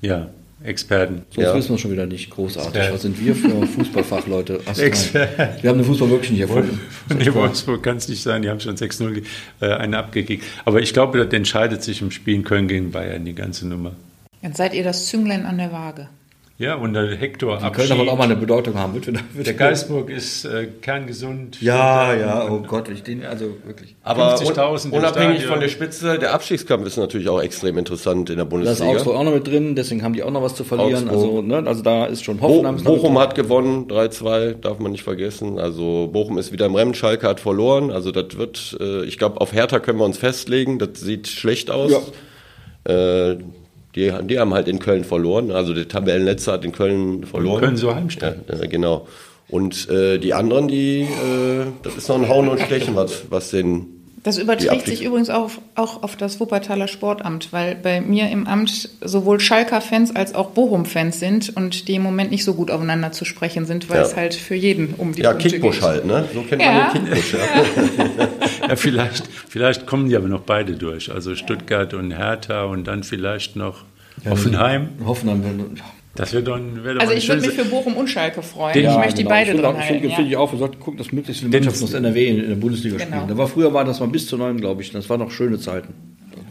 [0.00, 0.28] Ja,
[0.64, 1.22] Experten.
[1.30, 1.54] Sonst Ja.
[1.54, 2.68] wissen wir schon wieder nicht großartig.
[2.68, 2.94] Experten.
[2.94, 4.60] Was sind wir für Fußballfachleute?
[4.78, 5.62] Experten.
[5.62, 6.80] Wir haben den Fußball wirklich nicht erfunden.
[7.16, 9.22] Nee, Wolfsburg kann es nicht sein, die haben schon 6-0
[9.60, 10.44] äh, eine abgekickt.
[10.64, 13.92] Aber ich glaube, das entscheidet sich im Spiel in Köln gegen Bayern, die ganze Nummer.
[14.42, 16.08] Dann seid ihr das Zünglein an der Waage.
[16.58, 18.30] Ja, und der Hector Die Kölner wollen auch mal Abschied.
[18.32, 18.94] eine Bedeutung haben.
[18.94, 21.60] Wird, wird, Der Geisburg ist äh, kerngesund.
[21.60, 23.96] Ja, ja, oh Gott, ich den, also wirklich.
[24.02, 28.30] Aber 50.000 un im unabhängig von der Spitze, der Abstiegskampf ist natürlich auch extrem interessant
[28.30, 28.92] in der Da ist Bundesliga.
[28.92, 31.08] Augsburg auch noch mit drin, deswegen haben die auch noch was zu verlieren.
[31.08, 31.12] Augsburg.
[31.14, 32.76] Also, ne, also da ist schon Bo Hoffenheim.
[32.76, 35.58] noch Bochum hat gewonnen, 3-2, darf man nicht vergessen.
[35.58, 37.90] Also Bochum ist wieder im Rennen, Schalke hat verloren.
[37.90, 40.78] Also das wird, äh, ich glaube, auf Hertha können wir uns festlegen.
[40.78, 42.12] Das sieht schlecht aus.
[42.84, 43.36] Äh,
[43.94, 45.50] die, die haben halt in Köln verloren.
[45.50, 47.60] Also der Tabellenletzter hat in Köln verloren.
[47.60, 48.42] Köln so Heimstein.
[48.48, 49.06] Ja, äh, genau.
[49.48, 53.50] Und äh, die anderen, die, äh, das ist noch ein Hauen und Stechen, was, was
[53.50, 53.91] den
[54.24, 58.88] Das überträgt sich übrigens auch, auch auf das Wuppertaler Sportamt, weil bei mir im Amt
[59.00, 63.24] sowohl Schalker-Fans als auch Bochum-Fans sind und die im Moment nicht so gut aufeinander zu
[63.24, 64.02] sprechen sind, weil Ja.
[64.04, 65.82] es halt für jeden um die Ja, Punkte Kickbusch geht.
[65.88, 66.24] halt, ne?
[66.32, 66.72] So kennt Ja.
[66.72, 67.38] man den Kickbusch, ja.
[68.68, 71.10] Ja, vielleicht, vielleicht kommen die aber noch beide durch.
[71.10, 73.82] Also Stuttgart und Hertha und dann vielleicht noch
[74.28, 74.90] Hoffenheim.
[75.04, 75.76] Hoffenheim.
[76.14, 78.74] Das wäre doch, ein- wär doch Also ich würde mich für Bochum und Schalke freuen.
[78.74, 79.30] Den- ich Ja, möchte die genau.
[79.30, 79.94] beide ich finde drin auch, halten.
[79.94, 80.14] finde, ja.
[80.14, 82.56] finde ich auch, wir sollten gucken, dass möglichst viele Mannschaften aus NRW in, in der
[82.56, 83.08] Bundesliga Genau.
[83.10, 83.28] spielen.
[83.28, 84.90] Da war früher war das mal bis zu neun, glaube ich.
[84.92, 85.94] Das waren noch schöne Zeiten.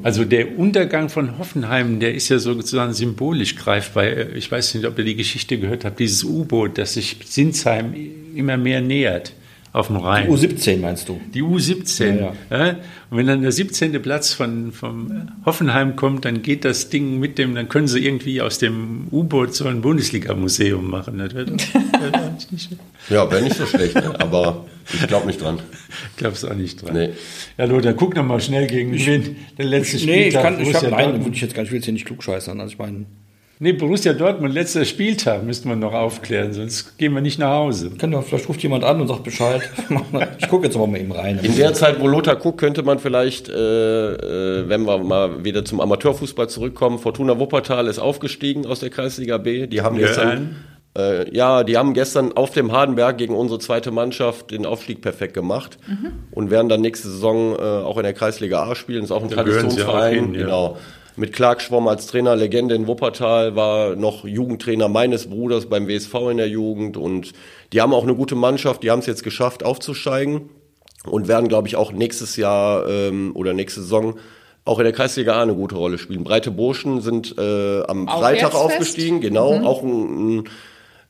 [0.03, 4.05] Also der Untergang von Hoffenheim, der ist ja sozusagen symbolisch greifbar.
[4.35, 7.93] Ich weiß nicht, ob ihr die Geschichte gehört habt, dieses U-Boot, das sich Sinsheim
[8.35, 9.33] immer mehr nähert
[9.73, 10.27] auf dem Rhein.
[10.29, 11.19] U17 meinst du?
[11.33, 12.19] Die U17.
[12.19, 12.69] Ja, Ja,
[13.09, 14.01] Und wenn dann der 17.
[14.01, 18.41] Platz von, vom Hoffenheim kommt, dann geht das Ding mit dem, dann können sie irgendwie
[18.41, 21.17] aus dem U-Boot so ein Bundesliga-Museum machen.
[21.19, 22.81] Das wäre doch- wäre doch nicht schlecht.
[23.09, 24.13] Ja, wäre nicht so schlecht, ne?
[24.19, 25.59] aber ich glaube nicht dran.
[26.17, 26.93] Glaubst auch nicht dran.
[26.93, 27.09] Nee.
[27.57, 30.15] Ja, Lothar, guck noch mal schnell gegen wen der letzte Spieltag.
[30.17, 31.93] Nee, ich kann, ich habe nein, würde ich jetzt gar nicht, ich will jetzt hier
[31.93, 32.59] nicht klugscheißern.
[32.59, 33.05] Also ich meine,
[33.63, 37.91] Nee, Borussia Dortmund, letzter Spieltag, müsste man noch aufklären, sonst gehen wir nicht nach Hause.
[37.91, 39.61] kann ja, vielleicht ruft jemand an und sagt Bescheid.
[40.39, 41.39] ich gucke jetzt aber mal eben rein.
[41.43, 45.63] In der Zeit, wo Lothar guckt, könnte man vielleicht, äh, äh, wenn wir mal wieder
[45.63, 49.67] zum Amateurfußball zurückkommen, Fortuna Wuppertal ist aufgestiegen aus der Kreisliga B.
[49.67, 50.55] Die haben Ja, gestern,
[50.97, 55.35] äh, ja, die haben gestern auf dem Hardenberg gegen unsere zweite Mannschaft den Aufstieg perfekt
[55.35, 55.77] gemacht
[56.31, 59.03] und werden dann nächste Saison äh, auch in der Kreisliga A spielen.
[59.03, 60.13] Ist auch ein Da auch Traditionsverein.
[60.15, 60.41] hin, ja.
[60.45, 60.77] Genau.
[61.21, 66.15] Mit Clark Schwomm als Trainer, Legende in Wuppertal, war noch Jugendtrainer meines Bruders beim WSV
[66.31, 66.97] in der Jugend.
[66.97, 67.33] Und
[67.73, 70.49] die haben auch eine gute Mannschaft, die haben es jetzt geschafft aufzusteigen.
[71.05, 74.15] Und werden, glaube ich, auch nächstes Jahr ähm, oder nächste Saison
[74.65, 76.23] auch in der Kreisliga A eine gute Rolle spielen.
[76.23, 80.43] Breite Burschen sind äh, am Auch Freitag aufgestiegen, genau, auch ein, ein,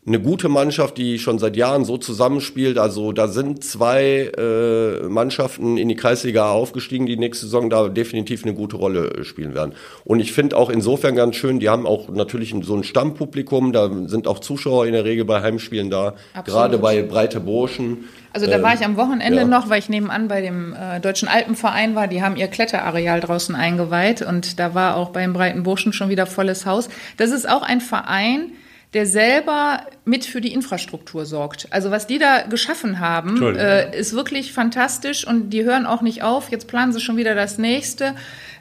[0.03, 2.79] eine gute Mannschaft, die schon seit Jahren so zusammenspielt.
[2.79, 8.43] Also da sind zwei äh, Mannschaften in die Kreisliga aufgestiegen, die nächste Saison da definitiv
[8.43, 9.73] eine gute Rolle äh, spielen werden.
[10.03, 13.91] Und ich finde auch insofern ganz schön, die haben auch natürlich so ein Stammpublikum, da
[14.07, 16.45] sind auch Zuschauer in der Regel bei Heimspielen da, Absolut.
[16.45, 18.05] gerade bei Breite Burschen.
[18.33, 19.45] Also da war ich am Wochenende ja.
[19.45, 22.07] noch, weil ich nebenan bei dem äh, Deutschen Alpenverein war.
[22.07, 26.25] Die haben ihr Kletterareal draußen eingeweiht und da war auch beim Breiten Burschen schon wieder
[26.25, 26.89] volles Haus.
[27.17, 28.53] Das ist auch ein Verein,
[28.93, 31.67] der selber mit für die Infrastruktur sorgt.
[31.71, 36.23] Also was die da geschaffen haben, äh, ist wirklich fantastisch und die hören auch nicht
[36.23, 36.51] auf.
[36.51, 38.15] Jetzt planen sie schon wieder das nächste.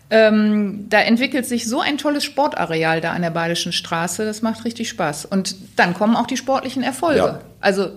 [0.09, 4.25] Ähm, da entwickelt sich so ein tolles Sportareal da an der Badischen Straße.
[4.25, 5.25] Das macht richtig Spaß.
[5.25, 7.19] Und dann kommen auch die sportlichen Erfolge.
[7.19, 7.41] Ja.
[7.61, 7.91] Also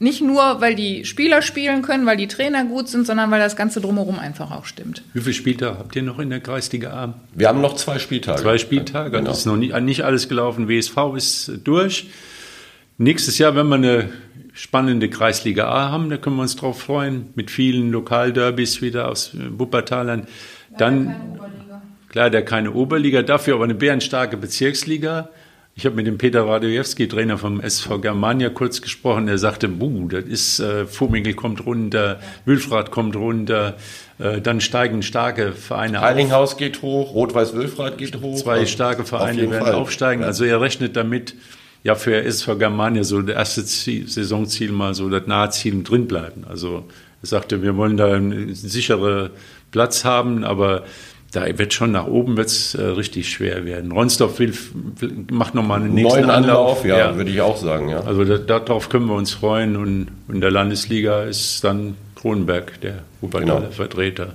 [0.00, 3.54] nicht nur, weil die Spieler spielen können, weil die Trainer gut sind, sondern weil das
[3.54, 5.02] Ganze drumherum einfach auch stimmt.
[5.12, 7.14] Wie viele Spieltage habt ihr noch in der Kreisliga A?
[7.34, 8.40] Wir haben noch zwei Spieltage.
[8.40, 9.28] Zwei Spieltage, Genau.
[9.28, 10.68] also ist noch nicht, nicht alles gelaufen.
[10.68, 12.08] WSV ist durch.
[12.96, 14.08] Nächstes Jahr, wenn wir eine
[14.54, 19.34] spannende Kreisliga A haben, da können wir uns drauf freuen, mit vielen Lokalderbys wieder aus
[19.34, 20.26] äh, Wuppertalern.
[20.78, 21.38] Dann,
[22.08, 25.28] klar, der keine Oberliga, dafür aber eine bärenstarke Bezirksliga.
[25.74, 29.28] Ich habe mit dem Peter Radojewski, Trainer vom SV Germania, kurz gesprochen.
[29.28, 33.76] Er sagte, buh, das ist, äh, Vomingel kommt runter, Wülfrath kommt runter,
[34.18, 36.04] äh, dann steigen starke Vereine auf.
[36.04, 38.36] Heilinghaus geht hoch, Rot-Weiß-Wülfrath geht hoch.
[38.36, 39.74] Zwei Also starke auf Vereine jeden werden Fall.
[39.74, 40.22] aufsteigen.
[40.22, 40.26] Ja.
[40.28, 41.34] Also er rechnet damit,
[41.82, 46.06] ja für SV Germania so das erste Ziel, Saisonziel mal so das nahe Ziel drin
[46.06, 46.44] bleiben.
[46.46, 46.84] Also
[47.22, 49.30] er sagte, wir wollen da einen sicheren
[49.70, 50.84] Platz haben, aber
[51.32, 53.92] da wird schon nach oben wird's äh, richtig schwer werden.
[53.92, 54.52] Ronsdorf will,
[54.98, 56.82] will macht nochmal einen nächsten Neuen Anlauf.
[56.82, 58.00] Anlauf, ja, würde ich auch sagen, ja.
[58.00, 63.02] Also da, darauf können wir uns freuen und in der Landesliga ist dann Kronenberg der
[63.20, 63.70] Wuppertaler Genau.
[63.72, 64.32] Vertreter.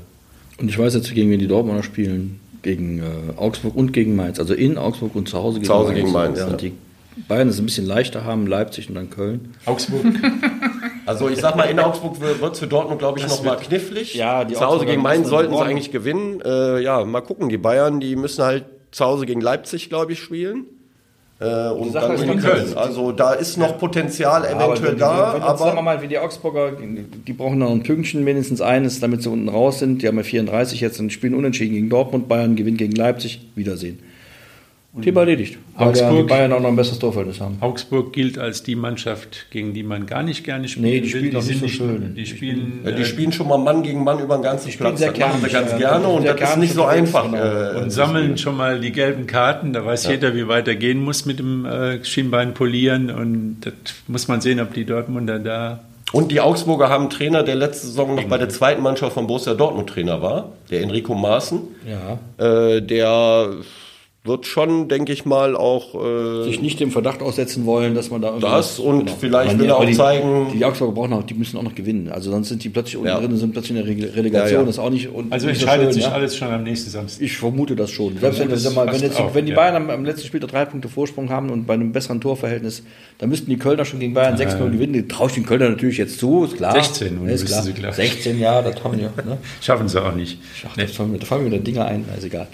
[0.57, 2.39] Und ich weiß jetzt, gegen wen die Dortmunder spielen.
[2.61, 3.03] Gegen äh,
[3.35, 4.39] Augsburg und gegen Mainz.
[4.39, 5.99] Also in Augsburg und zu Hause gegen Zu Hause Mainz.
[6.01, 6.49] gegen Mainz, ja.
[6.53, 6.71] die
[7.27, 9.53] Bayern es ein bisschen leichter haben, Leipzig und dann Köln.
[9.65, 10.03] Augsburg.
[11.05, 13.51] Also ich sag mal, in Augsburg wird es für Dortmund, glaube ich, Das noch mal
[13.51, 14.15] wird- knifflig.
[14.15, 16.41] Ja, die zu Hause gegen Mainz sollten sie eigentlich gewinnen.
[16.43, 17.49] Äh, ja, mal gucken.
[17.49, 20.65] Die Bayern, die müssen halt zu Hause gegen Leipzig, glaube ich, spielen.
[21.39, 22.63] Äh, und Sache dann gegen Köln.
[22.65, 25.81] können- Also da ist noch Potenzial eventuell wenn, da, wenn, wenn jetzt, sagen wir aber
[25.81, 26.71] mal, wie die Augsburger,
[27.27, 30.01] die brauchen noch ein Pünktchen, mindestens eines, damit sie unten raus sind.
[30.01, 32.29] Die haben ja 34 jetzt und spielen unentschieden gegen Dortmund.
[32.29, 33.45] Bayern gewinnt gegen Leipzig.
[33.55, 33.99] Wiedersehen.
[35.01, 35.57] Thema erledigt.
[35.77, 37.57] Weil ja die Augsburg- Bayern auch noch ein besseres Torverhältnis haben.
[37.59, 40.85] Augsburg gilt als die Mannschaft, gegen die man gar nicht gerne spielt.
[40.85, 42.15] Nee, die spielen auch nicht so schön.
[42.15, 44.99] Die spielen, Ja, die äh, spielen schon mal Mann gegen Mann über den ganzen Platz.
[44.99, 45.77] sehr Das machen sie ganz ja.
[45.77, 47.25] gerne und Sehr das ist nicht so einfach.
[47.29, 47.37] genau.
[47.43, 49.73] äh, und sammeln schon mal die gelben Karten.
[49.73, 53.09] Da weiß jeder, wie weit er gehen muss mit dem äh, Schienbein polieren.
[53.11, 53.73] Und das
[54.07, 55.81] muss man sehen, ob die Dortmunder da.
[56.13, 59.27] Und die Augsburger haben einen Trainer, der letzte Saison noch bei der zweiten Mannschaft von
[59.27, 61.59] Borussia Dortmund Trainer war, der Enrico Maaßen.
[61.85, 62.19] Ja.
[62.45, 63.49] Äh, der
[64.25, 68.21] wird schon, denke ich mal, auch äh, Sich nicht dem Verdacht aussetzen wollen, dass man
[68.21, 71.23] da irgendwie- Das und vielleicht Aber will er auch die, zeigen- Die Augsburger brauchen auch,
[71.23, 72.09] die müssen auch noch gewinnen.
[72.09, 73.19] Also sonst sind die plötzlich unten Ja.
[73.19, 74.51] drin und sind plötzlich in der Rele- Relegation.
[74.51, 74.65] Ja, ja.
[74.65, 75.07] Das ist auch nicht.
[75.13, 76.11] Und Also entscheidet sich ja.
[76.11, 77.21] alles schon am nächsten Samstag.
[77.23, 78.17] Ich vermute das schon.
[78.17, 79.55] Selbst wenn, das mal, wenn, jetzt, auch, wenn die ja.
[79.57, 82.83] Bayern am, am letzten Spieltag drei Punkte Vorsprung haben und bei einem besseren Torverhältnis,
[83.19, 84.93] dann müssten die Kölner schon gegen Bayern 6-0 gewinnen.
[84.93, 86.73] Die traue ich den Kölner natürlich jetzt zu, ist klar.
[86.73, 87.61] 16, Ja, ist klar.
[87.61, 87.95] Sie, ich.
[87.95, 89.11] 16, ja, das haben wir.
[89.23, 89.37] Ne?
[89.61, 90.39] Schaffen sie auch nicht.
[90.67, 92.47] Ach, da fallen mir, da fallen mir wieder Dinge ein, ist egal.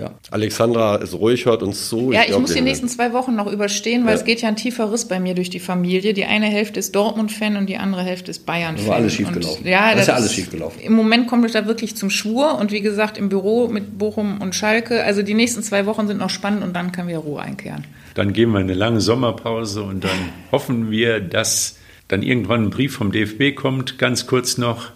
[0.00, 0.10] Ja.
[0.30, 2.10] Alexandra ist ruhig, hört uns zu.
[2.12, 4.18] Ja, ich glaub, muss die nächsten zwei Wochen noch überstehen, weil Ja.
[4.18, 6.14] es geht ja ein tiefer Riss bei mir durch die Familie.
[6.14, 8.84] Die eine Hälfte ist Dortmund-Fan und die andere Hälfte ist Bayern-Fan.
[8.86, 9.66] Da war alles Und- schiefgelaufen.
[9.66, 10.80] Ja, Das ist ja alles schiefgelaufen.
[10.82, 14.40] Im Moment kommt es da wirklich zum Schwur und wie gesagt im Büro mit Bochum
[14.40, 15.04] und Schalke.
[15.04, 17.84] Also die nächsten zwei Wochen sind noch spannend und dann kann wieder Ruhe einkehren.
[18.14, 20.10] Dann gehen wir in eine lange Sommerpause und dann
[20.50, 21.76] hoffen wir, dass
[22.08, 23.98] dann irgendwann ein Brief vom DFB kommt.
[23.98, 24.90] Ganz kurz noch,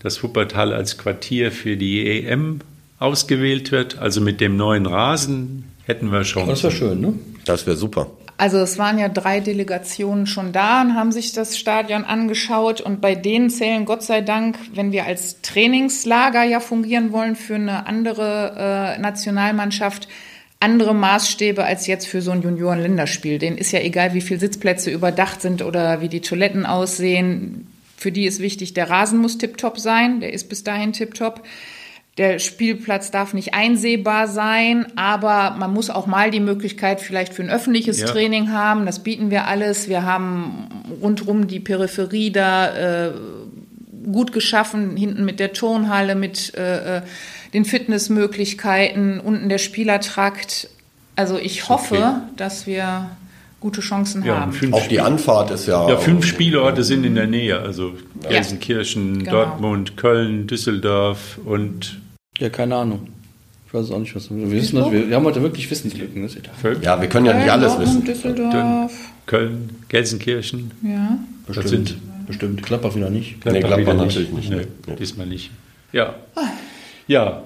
[0.00, 2.60] dass Wuppertal als Quartier für die EM
[2.98, 3.98] ausgewählt wird.
[3.98, 6.48] Also mit dem neuen Rasen hätten wir schon.
[6.48, 7.14] Das wäre schön, ne?
[7.44, 8.10] Das wäre super.
[8.40, 13.00] Also es waren ja drei Delegationen schon da und haben sich das Stadion angeschaut und
[13.00, 17.88] bei denen zählen Gott sei Dank, wenn wir als Trainingslager ja fungieren wollen für eine
[17.88, 20.06] andere äh, Nationalmannschaft,
[20.60, 23.40] andere Maßstäbe als jetzt für so ein Junioren-Länderspiel.
[23.40, 27.66] Denen ist ja egal, wie viele Sitzplätze überdacht sind oder wie die Toiletten aussehen.
[27.96, 31.42] Für die ist wichtig, der Rasen muss tipptopp sein, der ist bis dahin tipptopp.
[32.18, 37.42] Der Spielplatz darf nicht einsehbar sein, aber man muss auch mal die Möglichkeit vielleicht für
[37.42, 38.06] ein öffentliches Ja.
[38.08, 38.86] Training haben.
[38.86, 39.88] Das bieten wir alles.
[39.88, 40.66] Wir haben
[41.00, 43.12] rundrum die Peripherie da äh,
[44.12, 47.02] gut geschaffen, hinten mit der Turnhalle, mit äh, äh,
[47.54, 50.68] den Fitnessmöglichkeiten, unten der Spielertrakt.
[51.16, 53.10] Also ich hoffe, dass wir
[53.60, 54.72] gute Chancen Ja, haben.
[54.72, 55.88] Auch die Anfahrt ist ja.
[55.88, 57.58] ja, fünf Spielorte sind in der Nähe.
[57.60, 57.92] Also
[58.22, 58.30] Ja.
[58.30, 59.30] Gelsenkirchen, Genau.
[59.30, 62.00] Dortmund, Köln, Düsseldorf und
[62.38, 63.08] Ja, keine Ahnung.
[63.66, 64.76] Ich weiß es auch nicht, was wir wissen.
[64.76, 66.22] Das, wir, wir haben heute wirklich Wissenslücken.
[66.22, 66.46] Das ist
[66.82, 68.04] ja wir können ja nicht alles wissen.
[68.04, 68.92] Düsseldorf.
[69.26, 70.70] Köln, Gelsenkirchen.
[70.82, 71.18] Ja.
[71.46, 72.62] Das sind bestimmt.
[72.62, 73.44] Gladbach wieder nicht.
[73.44, 74.50] Nee, Gladbach wieder natürlich nicht.
[74.50, 74.96] Nee, Nee.
[74.96, 75.50] diesmal nicht.
[75.92, 76.14] Ja.
[77.06, 77.42] Ja.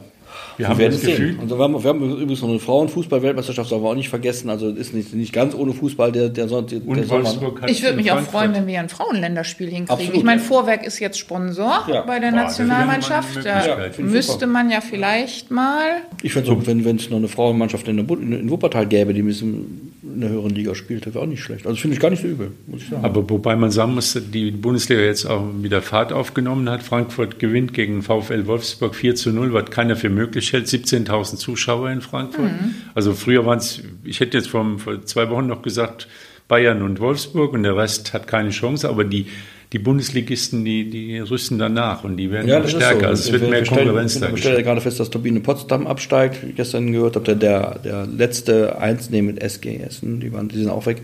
[0.59, 1.07] Wir haben Wir werden das.
[1.11, 4.51] Gefühl, Also wir, haben, wir haben übrigens noch eine Frauenfußball-Weltmeisterschaft, sollen wir auch nicht vergessen.
[4.51, 7.25] Also es ist nicht, nicht ganz ohne Fußball der, der, Son- der und Sommer.
[7.25, 9.91] Wolfsburg hat Ich würde in mich auch Frankfurt- freuen, wenn wir ein Frauenländerspiel hinkriegen.
[9.91, 10.47] Absolut, ich meine, ja.
[10.47, 12.03] Vorwerk ist jetzt Sponsor Ja.
[12.03, 13.45] bei der Boah, Nationalmannschaft.
[13.45, 15.81] Da müsste man ja vielleicht mal.
[16.23, 19.15] Ich fände es wenn wenn es noch eine Frauenmannschaft in, der, Bu- in Wuppertal gäbe,
[19.15, 21.67] die bisschen in der höheren Liga spielt, das wäre auch nicht schlecht.
[21.67, 23.05] Also finde ich gar nicht so übel, muss ich sagen.
[23.05, 26.83] Aber wobei man sagen muss, die Bundesliga jetzt auch wieder Fahrt aufgenommen hat.
[26.83, 30.67] Frankfurt gewinnt gegen VfL Wolfsburg 4 zu 0, was keiner für möglich hält.
[30.67, 32.51] 17.000 Zuschauer in Frankfurt.
[32.95, 36.09] Also früher waren es, ich hätte jetzt vor, vor zwei Wochen noch gesagt,
[36.49, 38.89] Bayern und Wolfsburg und der Rest hat keine Chance.
[38.89, 39.27] Aber die,
[39.73, 43.09] die Bundesligisten, die, die rüsten danach und die werden immer stärker.
[43.09, 44.65] Also es wird Wir- mehr wir stellen- Konkurrenz da Wir stellen ja geschaffen.
[44.65, 46.43] gerade fest, dass Turbine Potsdam absteigt.
[46.43, 50.49] Wie ich gestern gehört habe, der, der, der letzte Eins mit SG Essen, die, waren,
[50.49, 51.01] die sind auch weg.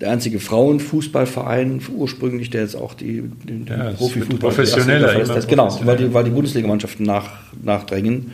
[0.00, 5.40] Der einzige Frauenfußballverein ursprünglich, der jetzt auch die, den, den Ja, Profifußball professioneller.
[5.46, 7.28] Genau, weil die, weil die Bundesligamannschaften nach,
[7.62, 8.32] nachdrängen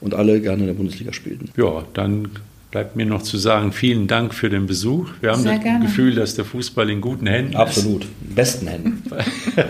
[0.00, 1.50] und alle gerne in der Bundesliga spielten.
[1.56, 2.28] Ja, dann
[2.70, 5.10] bleibt mir noch zu sagen, vielen Dank für den Besuch.
[5.20, 5.84] Wir haben Sehr das gerne.
[5.84, 8.04] Gefühl, dass der Fußball in guten Händen Absolut.
[8.26, 9.02] In besten Händen.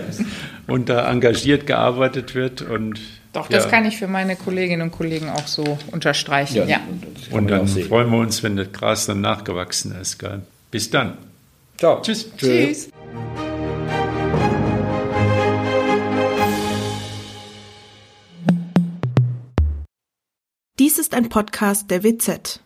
[0.09, 0.23] ist
[0.67, 2.61] und da engagiert gearbeitet wird.
[2.61, 2.99] Und,
[3.33, 6.67] Doch, das ja, kann ich für meine Kolleginnen und Kollegen auch so unterstreichen.
[6.67, 6.77] Ja.
[6.77, 6.83] kann
[7.31, 10.17] Und ja dann freuen wir uns, wenn das Gras dann nachgewachsen ist.
[10.19, 10.41] Gell?
[10.73, 11.19] Bis dann.
[11.77, 12.01] Ciao.
[12.01, 12.35] Tschüss.
[12.35, 12.89] Tschüss.
[20.79, 22.59] Dies ist ein Podcast der WZ.